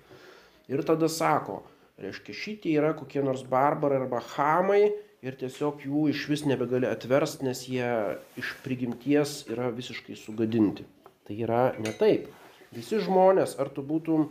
Ir 0.68 0.84
tada 0.86 1.08
sako, 1.08 1.62
reiškia 2.04 2.36
šitie 2.36 2.76
yra 2.76 2.92
kokie 3.00 3.24
nors 3.24 3.48
barbarai 3.48 4.04
arba 4.04 4.20
hamai 4.36 4.90
ir 5.28 5.38
tiesiog 5.40 5.84
jų 5.86 6.08
iš 6.14 6.26
vis 6.32 6.44
nebegali 6.48 6.88
atversti, 6.90 7.48
nes 7.48 7.64
jie 7.68 7.88
iš 8.40 8.54
prigimties 8.64 9.42
yra 9.52 9.70
visiškai 9.76 10.16
sugadinti. 10.20 10.86
Tai 11.28 11.36
yra 11.36 11.64
ne 11.84 11.94
taip. 12.00 12.30
Visi 12.76 13.00
žmonės, 13.04 13.58
ar 13.60 13.72
tu 13.74 13.84
būtum 13.84 14.30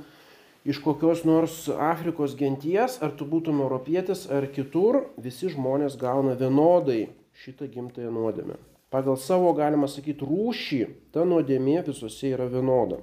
iš 0.67 0.81
kokios 0.85 1.25
nors 1.29 1.67
Afrikos 1.71 2.37
genties, 2.39 2.99
ar 3.05 3.13
tu 3.17 3.29
būtum 3.29 3.61
europietis 3.65 4.27
ar 4.33 4.49
kitur, 4.53 5.05
visi 5.17 5.51
žmonės 5.53 5.99
gauna 6.01 6.37
vienodai 6.39 7.07
šitą 7.37 7.69
gimtąją 7.73 8.13
nuodėmę. 8.13 8.57
Pagal 8.91 9.19
savo, 9.21 9.53
galima 9.57 9.89
sakyti, 9.91 10.25
rūšį 10.25 10.81
ta 11.13 11.27
nuodėmė 11.29 11.83
visose 11.89 12.31
yra 12.33 12.47
vienoda. 12.49 13.03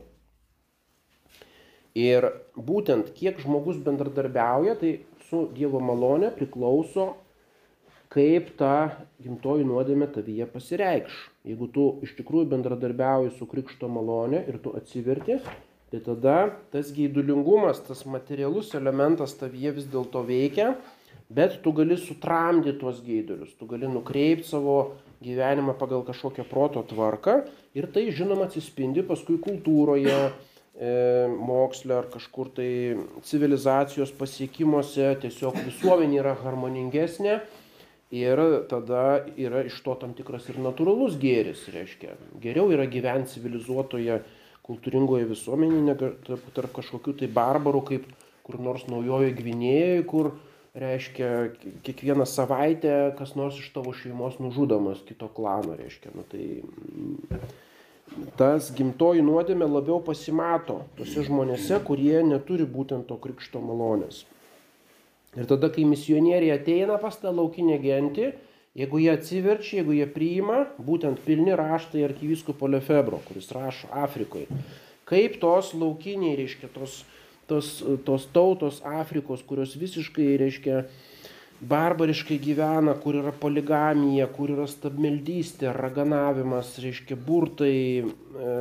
Ir 1.93 2.25
būtent 2.57 3.11
kiek 3.13 3.37
žmogus 3.43 3.77
bendradarbiauja, 3.85 4.73
tai 4.79 4.93
su 5.27 5.43
Dievo 5.53 5.81
malone 5.83 6.31
priklauso, 6.33 7.11
kaip 8.13 8.53
ta 8.59 9.05
gimtoji 9.23 9.65
nuodėmė 9.65 10.07
tavyje 10.13 10.47
pasireikš. 10.53 11.15
Jeigu 11.49 11.67
tu 11.73 11.85
iš 12.05 12.13
tikrųjų 12.19 12.51
bendradarbiauji 12.53 13.33
su 13.37 13.47
krikšto 13.49 13.89
malone 13.89 14.43
ir 14.47 14.59
tu 14.63 14.73
atsiverti, 14.77 15.39
tai 15.91 16.01
tada 16.05 16.37
tas 16.73 16.91
geidulingumas, 16.93 17.81
tas 17.87 18.05
materialus 18.09 18.73
elementas 18.77 19.35
tavyje 19.39 19.73
vis 19.79 19.89
dėlto 19.89 20.23
veikia, 20.27 20.75
bet 21.33 21.59
tu 21.65 21.73
gali 21.73 21.97
sutramdyti 21.97 22.77
tuos 22.79 23.01
geidulius, 23.05 23.57
tu 23.57 23.67
gali 23.69 23.89
nukreipti 23.89 24.49
savo 24.53 24.77
gyvenimą 25.23 25.75
pagal 25.79 26.05
kažkokią 26.05 26.45
proto 26.49 26.83
tvarką 26.85 27.41
ir 27.77 27.89
tai 27.93 28.09
žinoma 28.13 28.49
atsispindi 28.49 29.05
paskui 29.07 29.39
kultūroje, 29.41 30.17
E, 30.73 31.27
moksle 31.29 31.93
ar 31.93 32.07
kažkur 32.09 32.47
tai 32.57 32.97
civilizacijos 33.21 34.09
pasiekimuose 34.17 35.11
tiesiog 35.21 35.59
visuomenė 35.67 36.17
yra 36.17 36.31
harmoningesnė 36.39 37.35
ir 38.13 38.39
tada 38.69 39.23
yra 39.39 39.63
iš 39.65 39.79
to 39.85 39.95
tam 40.01 40.13
tikras 40.13 40.45
ir 40.51 40.59
natūralus 40.61 41.17
gėris, 41.21 41.65
reiškia. 41.73 42.13
Geriau 42.43 42.69
yra 42.75 42.85
gyventi 42.89 43.37
civilizuotoje, 43.37 44.21
kultūringoje 44.63 45.27
visuomenėje 45.31 45.95
tarp, 46.27 46.73
kažkokių 46.77 47.17
tai 47.19 47.29
barbarų, 47.33 47.81
kaip 47.89 48.09
kur 48.45 48.59
nors 48.61 48.85
naujojo 48.91 49.31
Gvinėjoje, 49.35 50.03
kur, 50.07 50.33
reiškia, 50.75 51.29
kiekvieną 51.85 52.25
savaitę 52.29 53.13
kas 53.17 53.35
nors 53.39 53.59
iš 53.61 53.69
tavo 53.75 53.93
šeimos 53.93 54.39
nužudomas 54.41 55.03
kito 55.07 55.29
klano, 55.35 55.75
reiškia. 55.77 56.13
Nu, 56.15 56.25
tai, 56.29 56.63
tas 58.39 58.71
gimtoji 58.75 59.25
nuodėmė 59.25 59.67
labiau 59.69 60.01
pasimato 60.05 60.81
tose 60.97 61.25
žmonėse, 61.27 61.77
kurie 61.87 62.21
neturi 62.25 62.65
būtent 62.69 63.07
to 63.09 63.17
krikšto 63.21 63.61
malonės. 63.63 64.23
Ir 65.33 65.47
tada, 65.49 65.69
kai 65.73 65.85
misionieriai 65.89 66.53
ateina 66.59 66.99
pas 67.01 67.15
tą 67.17 67.31
laukinę 67.33 67.79
gentį, 67.81 68.27
jeigu 68.77 68.99
jie 69.01 69.09
atsiverčia, 69.13 69.79
jeigu 69.79 69.95
jie 69.97 70.07
priima, 70.13 70.59
būtent 70.77 71.23
pilni 71.25 71.55
raštai 71.57 72.03
arkiviskopo 72.05 72.69
Lefebro, 72.69 73.21
kuris 73.27 73.49
rašo 73.53 73.89
Afrikoje, 74.03 74.45
kaip 75.09 75.39
tos 75.41 75.73
laukiniai, 75.77 76.37
reiškia, 76.37 76.69
tos, 76.75 77.01
tos, 77.49 77.79
tos 78.05 78.27
tautos 78.33 78.81
Afrikos, 78.85 79.41
kurios 79.45 79.73
visiškai, 79.79 80.29
reiškia, 80.41 80.83
barbariškai 81.63 82.37
gyvena, 82.43 82.93
kur 82.99 83.17
yra 83.21 83.33
poligamija, 83.39 84.27
kur 84.35 84.51
yra 84.53 84.67
stabmeldystė, 84.69 85.71
raganavimas, 85.73 86.75
reiškia 86.83 87.17
burtai, 87.17 87.77
e, 88.03 88.57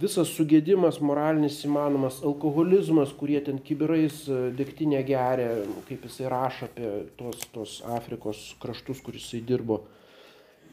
visas 0.00 0.30
sugėdimas 0.32 1.00
moralinis 1.04 1.58
įmanomas, 1.66 2.20
alkoholizmas, 2.26 3.12
kurie 3.18 3.40
ten 3.44 3.58
kibirais 3.60 4.22
e, 4.28 4.40
degtinę 4.56 5.02
geria, 5.06 5.50
kaip 5.88 6.04
jisai 6.08 6.28
rašo 6.32 6.68
apie 6.70 6.90
tos, 7.18 7.46
tos 7.54 7.78
Afrikos 7.96 8.44
kraštus, 8.62 9.02
kur 9.04 9.18
jisai 9.18 9.42
dirbo. 9.46 9.82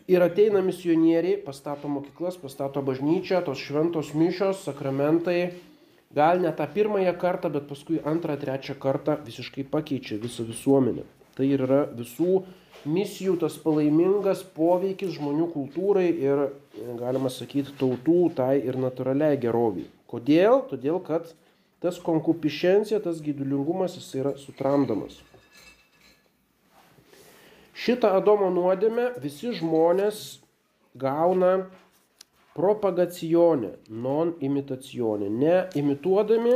Ir 0.08 0.24
ateina 0.24 0.62
misionieriai, 0.64 1.42
pastato 1.44 1.90
mokyklas, 1.92 2.38
pastato 2.40 2.80
bažnyčią, 2.86 3.42
tos 3.44 3.60
šventos 3.60 4.14
mišios, 4.16 4.62
sakramentai, 4.64 5.50
gal 6.16 6.40
ne 6.40 6.54
tą 6.56 6.68
pirmąją 6.72 7.12
kartą, 7.20 7.52
bet 7.52 7.68
paskui 7.68 8.00
antrą, 8.08 8.38
trečią 8.40 8.78
kartą 8.80 9.18
visiškai 9.28 9.68
pakeičia 9.68 10.22
visą 10.24 10.48
visuomenę. 10.48 11.04
Tai 11.36 11.46
ir 11.46 11.66
yra 11.68 11.84
visų 11.92 12.46
misijų 12.86 13.38
tas 13.42 13.58
palaimingas 13.62 14.44
poveikis 14.56 15.16
žmonių 15.18 15.50
kultūrai 15.54 16.08
ir, 16.12 16.44
galima 17.00 17.32
sakyti, 17.34 17.74
tautų 17.80 18.34
tai 18.38 18.58
ir 18.62 18.78
natūraliai 18.80 19.40
geroviai. 19.42 19.88
Kodėl? 20.08 20.64
Todėl, 20.70 21.00
kad 21.04 21.32
tas 21.84 22.00
konkupišencija, 22.04 23.02
tas 23.04 23.22
gydulingumas 23.24 23.98
jis 24.00 24.12
yra 24.22 24.36
sutramdamas. 24.40 25.20
Šitą 27.78 28.16
Adomo 28.18 28.50
nuodėmę 28.50 29.12
visi 29.22 29.52
žmonės 29.54 30.40
gauna 30.98 31.68
propagacijonė, 32.58 33.76
non 33.94 34.34
imitacionė, 34.42 35.30
ne 35.30 35.58
imituodami 35.78 36.56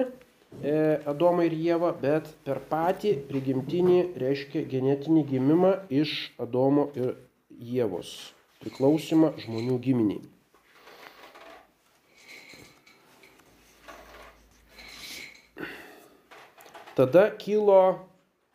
Adomą 1.08 1.48
ir 1.48 1.56
Jėvą, 1.56 1.94
bet 2.02 2.28
per 2.46 2.60
patį 2.70 3.16
prigimtinį 3.30 4.02
reiškia 4.20 4.66
genetinį 4.70 5.24
gimimą 5.32 5.72
iš 5.90 6.34
Adomo 6.38 6.90
ir 6.94 7.16
Jėvos, 7.56 8.12
priklausimą 8.62 9.32
žmonių 9.42 9.80
giminiai. 9.82 10.22
Tada 16.96 17.30
kilo 17.40 17.82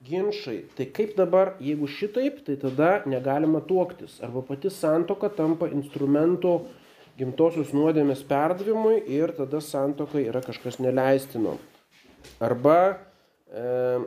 ginčiai. 0.04 0.66
Tai 0.76 0.86
kaip 0.94 1.16
dabar, 1.16 1.54
jeigu 1.58 1.88
šitaip, 1.90 2.42
tai 2.46 2.54
tada 2.60 3.02
negalima 3.08 3.62
tuoktis. 3.64 4.20
Arba 4.22 4.44
pati 4.46 4.70
santoka 4.70 5.32
tampa 5.32 5.66
instrumentu 5.72 6.60
gimtosios 7.18 7.72
nuodėmės 7.74 8.22
perdavimui 8.28 9.00
ir 9.08 9.32
tada 9.34 9.62
santoka 9.64 10.20
yra 10.20 10.44
kažkas 10.44 10.78
neleistino. 10.84 11.56
Arba, 12.40 12.98
e, 13.48 13.98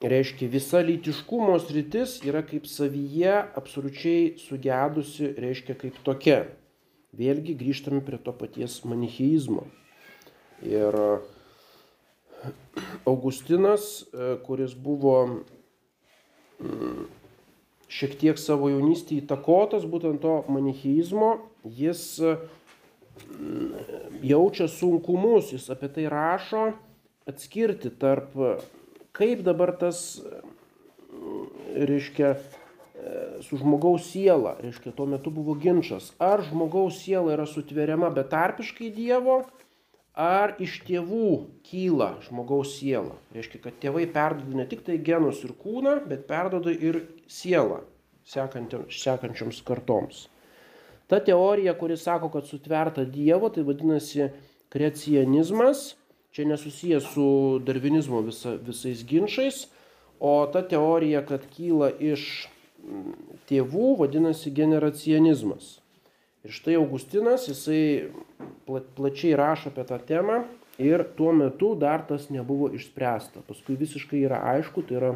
reiškia, 0.00 0.48
visa 0.52 0.82
lytiškumo 0.84 1.56
sritis 1.62 2.18
yra 2.26 2.42
kaip 2.46 2.68
savyje 2.70 3.34
absoliučiai 3.58 4.36
sugedusi, 4.40 5.32
reiškia, 5.40 5.76
kaip 5.80 5.98
tokia. 6.06 6.44
Vėlgi 7.16 7.56
grįžtame 7.56 8.02
prie 8.04 8.18
to 8.20 8.34
paties 8.36 8.82
manicheizmo. 8.84 9.64
Ir 10.66 10.96
Augustinas, 13.08 14.04
e, 14.12 14.34
kuris 14.44 14.76
buvo 14.76 15.16
mm, 16.60 17.06
šiek 17.88 18.16
tiek 18.20 18.40
savo 18.40 18.68
jaunystėje 18.72 19.24
įtakotas 19.24 19.86
būtent 19.88 20.20
to 20.22 20.38
manicheizmo, 20.52 21.36
jis 21.64 22.20
jaučia 24.26 24.68
sunkumus, 24.68 25.52
jis 25.54 25.70
apie 25.72 25.90
tai 25.92 26.06
rašo, 26.12 26.70
atskirti 27.26 27.90
tarp, 28.00 28.36
kaip 29.16 29.42
dabar 29.46 29.72
tas, 29.80 30.20
reiškia, 31.76 32.36
su 33.44 33.58
žmogaus 33.60 34.06
siela, 34.10 34.56
reiškia, 34.62 34.94
tuo 34.96 35.06
metu 35.10 35.30
buvo 35.30 35.54
ginčas, 35.60 36.12
ar 36.22 36.42
žmogaus 36.46 37.00
siela 37.02 37.34
yra 37.36 37.46
sutveriama 37.48 38.10
betarpiškai 38.14 38.90
Dievo, 38.94 39.42
ar 40.16 40.54
iš 40.62 40.78
tėvų 40.86 41.32
kyla 41.68 42.14
žmogaus 42.24 42.78
siela. 42.78 43.18
Reiškia, 43.36 43.60
kad 43.66 43.76
tėvai 43.82 44.06
perdoda 44.08 44.62
ne 44.62 44.64
tik 44.68 44.86
tai 44.86 44.96
genus 44.96 45.42
ir 45.44 45.52
kūną, 45.60 45.98
bet 46.08 46.24
perdoda 46.30 46.72
ir 46.72 47.02
sielą 47.28 47.82
sekančioms 48.26 49.60
kartoms. 49.66 50.26
Ta 51.06 51.20
teorija, 51.22 51.74
kuri 51.78 51.96
sako, 51.96 52.28
kad 52.34 52.46
sutverta 52.46 53.04
Dievo, 53.04 53.48
tai 53.48 53.62
vadinasi 53.66 54.30
kreacionizmas, 54.74 55.94
čia 56.34 56.44
nesusijęs 56.50 57.06
su 57.14 57.26
darvinizmo 57.64 58.20
visa, 58.26 58.56
visais 58.66 59.04
ginčiais, 59.06 59.66
o 60.20 60.46
ta 60.52 60.62
teorija, 60.66 61.22
kad 61.26 61.46
kyla 61.54 61.92
iš 62.02 62.48
mm, 62.82 63.14
tėvų, 63.48 63.92
vadinasi 64.02 64.50
generacionizmas. 64.50 65.76
Ir 66.46 66.54
štai 66.54 66.76
Augustinas, 66.78 67.48
jisai 67.50 68.10
plačiai 68.66 69.34
rašo 69.38 69.72
apie 69.72 69.86
tą 69.86 69.98
temą 70.10 70.42
ir 70.78 71.02
tuo 71.16 71.32
metu 71.34 71.72
dar 71.78 72.04
tas 72.06 72.28
nebuvo 72.30 72.68
išspręsta. 72.76 73.42
Paskui 73.48 73.78
visiškai 73.78 74.20
yra 74.26 74.42
aišku, 74.52 74.84
tai 74.86 75.00
yra 75.00 75.14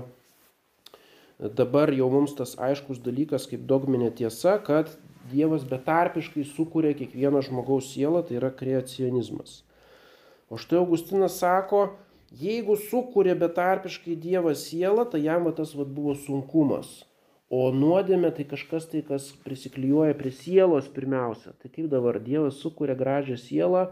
dabar 1.38 1.92
jau 1.94 2.08
mums 2.12 2.34
tas 2.38 2.56
aiškus 2.58 3.02
dalykas 3.04 3.46
kaip 3.50 3.62
dogminė 3.68 4.10
tiesa, 4.16 4.56
kad 4.64 4.90
Dievas 5.28 5.66
betarpiškai 5.68 6.46
sukuria 6.48 6.94
kiekvieną 6.96 7.42
žmogaus 7.44 7.90
sielą, 7.92 8.22
tai 8.24 8.38
yra 8.40 8.48
kreacionizmas. 8.56 9.60
O 10.50 10.56
štai 10.58 10.80
Augustinas 10.80 11.36
sako, 11.38 11.90
jeigu 12.40 12.78
sukuria 12.80 13.36
betarpiškai 13.38 14.16
Dievas 14.16 14.64
sielą, 14.70 15.04
tai 15.12 15.20
jam 15.26 15.44
va, 15.46 15.52
tas 15.54 15.74
va, 15.76 15.84
buvo 15.84 16.16
sunkumas. 16.16 17.02
O 17.50 17.68
nuodėmė 17.74 18.30
tai 18.34 18.46
kažkas 18.46 18.86
tai, 18.92 19.02
kas 19.02 19.28
prisiklijuoja 19.44 20.14
prie 20.18 20.30
sielos 20.30 20.88
pirmiausia. 20.94 21.52
Tai 21.58 21.70
kaip 21.74 21.90
dabar 21.90 22.20
Dievas 22.22 22.62
sukuria 22.62 22.94
gražią 22.98 23.36
sielą, 23.42 23.88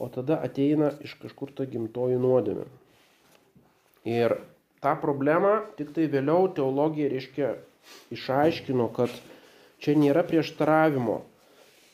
o 0.00 0.08
tada 0.12 0.40
ateina 0.44 0.90
iš 1.04 1.14
kažkur 1.20 1.52
ta 1.56 1.68
gimtoji 1.68 2.18
nuodėmė. 2.20 2.66
Ir 4.08 4.36
tą 4.84 4.94
problemą 5.02 5.58
tik 5.78 5.92
tai 5.96 6.08
vėliau 6.12 6.48
teologija 6.56 7.08
reiškia 7.12 7.54
išaiškino, 8.16 8.88
kad 8.96 9.12
Čia 9.82 9.96
nėra 10.00 10.24
prieštaravimo. 10.26 11.20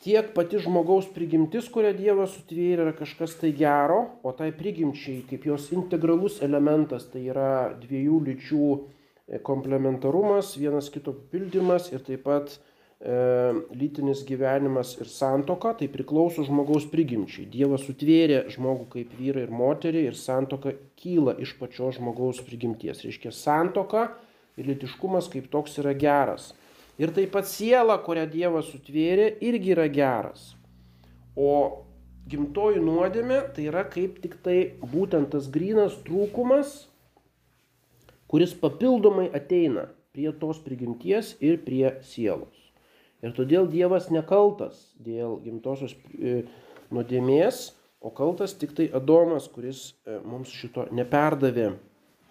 Tiek 0.03 0.33
pati 0.35 0.59
žmogaus 0.59 1.07
prigimtis, 1.15 1.69
kurią 1.71 1.93
Dievas 1.95 2.33
sutvėrė, 2.35 2.89
yra 2.89 2.93
kažkas 2.97 3.37
tai 3.39 3.53
gero, 3.55 4.01
o 4.23 4.33
tai 4.35 4.49
prigimčiai, 4.55 5.21
kaip 5.29 5.47
jos 5.47 5.69
integralus 5.75 6.41
elementas, 6.43 7.07
tai 7.11 7.23
yra 7.31 7.71
dviejų 7.79 8.19
lyčių 8.27 8.67
e, 8.73 9.39
komplementarumas, 9.47 10.57
vienas 10.59 10.91
kito 10.91 11.15
papildymas 11.15 11.91
ir 11.93 12.03
taip 12.03 12.25
pat 12.27 12.57
lytinis 13.03 14.23
gyvenimas 14.23 14.95
ir 15.01 15.09
santoka, 15.11 15.73
tai 15.75 15.89
priklauso 15.91 16.45
žmogaus 16.47 16.85
prigimčiai. 16.87 17.49
Dievas 17.51 17.83
sutvėrė 17.83 18.45
žmogų 18.53 18.87
kaip 18.93 19.17
vyrą 19.19 19.43
ir 19.43 19.51
moterį 19.51 20.05
ir 20.07 20.15
santoka 20.15 20.71
kyla 21.01 21.35
iš 21.43 21.57
pačios 21.59 21.97
žmogaus 21.99 22.39
prigimties. 22.47 23.03
Reiškia, 23.03 23.33
santoka 23.35 24.05
ir 24.55 24.69
litiškumas 24.71 25.27
kaip 25.33 25.51
toks 25.51 25.75
yra 25.83 25.91
geras. 25.99 26.53
Ir 27.01 27.13
taip 27.13 27.31
pat 27.33 27.47
siela, 27.49 27.97
kurią 28.05 28.27
Dievas 28.29 28.69
sutvėrė, 28.69 29.31
irgi 29.41 29.73
yra 29.73 29.87
geras. 29.89 30.51
O 31.33 31.81
gimtoji 32.29 32.81
nuodėmė 32.83 33.39
tai 33.55 33.67
yra 33.71 33.83
kaip 33.89 34.19
tik 34.23 34.37
tai 34.45 34.57
būtent 34.93 35.31
tas 35.33 35.49
grinas 35.51 35.95
trūkumas, 36.05 36.75
kuris 38.29 38.53
papildomai 38.57 39.27
ateina 39.33 39.87
prie 40.13 40.29
tos 40.37 40.59
prigimties 40.61 41.33
ir 41.41 41.59
prie 41.65 41.95
sielos. 42.05 42.59
Ir 43.23 43.33
todėl 43.33 43.69
Dievas 43.71 44.09
nekaltas 44.11 44.91
dėl 45.01 45.37
gimtosios 45.45 45.95
e, 46.19 46.43
nuodėmės, 46.93 47.71
o 48.03 48.11
kaltas 48.11 48.53
tik 48.59 48.75
tai 48.77 48.89
Adomas, 48.93 49.47
kuris 49.49 49.93
e, 50.03 50.19
mums 50.27 50.51
šito 50.51 50.85
neperdavė. 50.91 51.71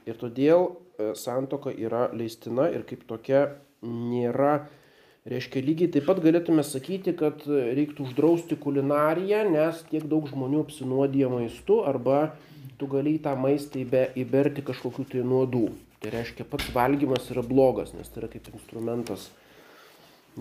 Ir 0.06 0.18
todėl 0.20 0.68
e, 0.68 1.12
santoka 1.18 1.72
yra 1.72 2.10
leistina 2.12 2.68
ir 2.70 2.84
kaip 2.86 3.06
tokia 3.08 3.46
nėra 3.82 4.54
Reiškia, 5.22 5.60
lygiai 5.62 5.86
taip 5.94 6.08
pat 6.08 6.18
galėtume 6.18 6.64
sakyti, 6.66 7.12
kad 7.14 7.44
reiktų 7.46 8.08
uždrausti 8.08 8.56
kulinariją, 8.58 9.44
nes 9.54 9.84
tiek 9.86 10.08
daug 10.10 10.26
žmonių 10.26 10.64
apsinuodija 10.64 11.28
maistu 11.30 11.76
arba 11.86 12.32
tu 12.80 12.88
gali 12.90 13.12
į 13.14 13.20
tą 13.22 13.36
maistą 13.38 13.84
įberti 14.18 14.64
kažkokiu 14.66 15.06
tai 15.12 15.22
nuodų. 15.22 15.68
Tai 16.02 16.10
reiškia, 16.16 16.42
pats 16.50 16.72
valgymas 16.74 17.30
yra 17.30 17.44
blogas, 17.46 17.92
nes 17.94 18.10
tai 18.10 18.24
yra 18.24 18.32
kaip 18.32 18.48
instrumentas 18.50 19.28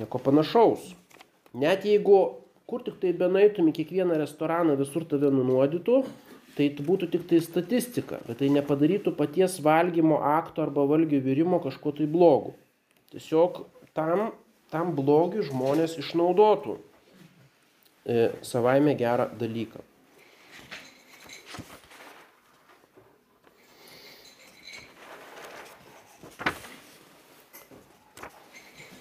nieko 0.02 0.18
panašaus. 0.18 0.96
Net 1.54 1.86
jeigu 1.86 2.18
kur 2.66 2.82
tik 2.82 2.98
tai 3.04 3.14
benaitum 3.14 3.70
į 3.70 3.76
kiekvieną 3.78 4.18
restoraną 4.18 4.80
visur 4.82 5.06
tave 5.06 5.30
nunuodytų, 5.30 6.02
tai 6.58 6.72
būtų 6.82 7.12
tik 7.14 7.30
tai 7.30 7.44
statistika, 7.46 8.18
bet 8.26 8.42
tai 8.42 8.50
nepadarytų 8.58 9.14
paties 9.14 9.62
valgymo 9.62 10.24
akto 10.34 10.66
arba 10.66 10.90
valgio 10.90 11.22
virimo 11.22 11.62
kažko 11.62 11.94
tai 12.02 12.10
blogu. 12.10 12.56
Tiesiog 13.12 13.65
tam 13.95 14.32
tam 14.71 14.95
blogiui 14.95 15.43
žmonės 15.45 15.97
išnaudotų 16.00 16.78
e, 16.80 18.30
savaime 18.45 18.95
gerą 19.00 19.28
dalyką. 19.39 19.84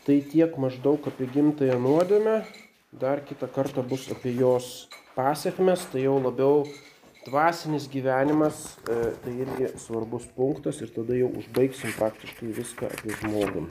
Tai 0.00 0.16
tiek 0.32 0.56
maždaug 0.58 1.04
apie 1.06 1.28
gimtąją 1.30 1.76
nuodėmę, 1.78 2.40
dar 2.98 3.20
kitą 3.22 3.46
kartą 3.54 3.84
bus 3.86 4.08
apie 4.10 4.32
jos 4.34 4.88
pasiekmes, 5.14 5.84
tai 5.92 6.02
jau 6.08 6.16
labiau 6.18 6.64
dvasinis 7.28 7.86
gyvenimas, 7.92 8.64
e, 8.90 8.98
tai 9.22 9.36
irgi 9.44 9.70
svarbus 9.78 10.26
punktas 10.34 10.82
ir 10.82 10.90
tada 10.96 11.14
jau 11.14 11.30
užbaigsim 11.44 11.94
praktiškai 12.00 12.50
viską 12.58 12.90
apie 12.90 13.14
žmogų. 13.22 13.68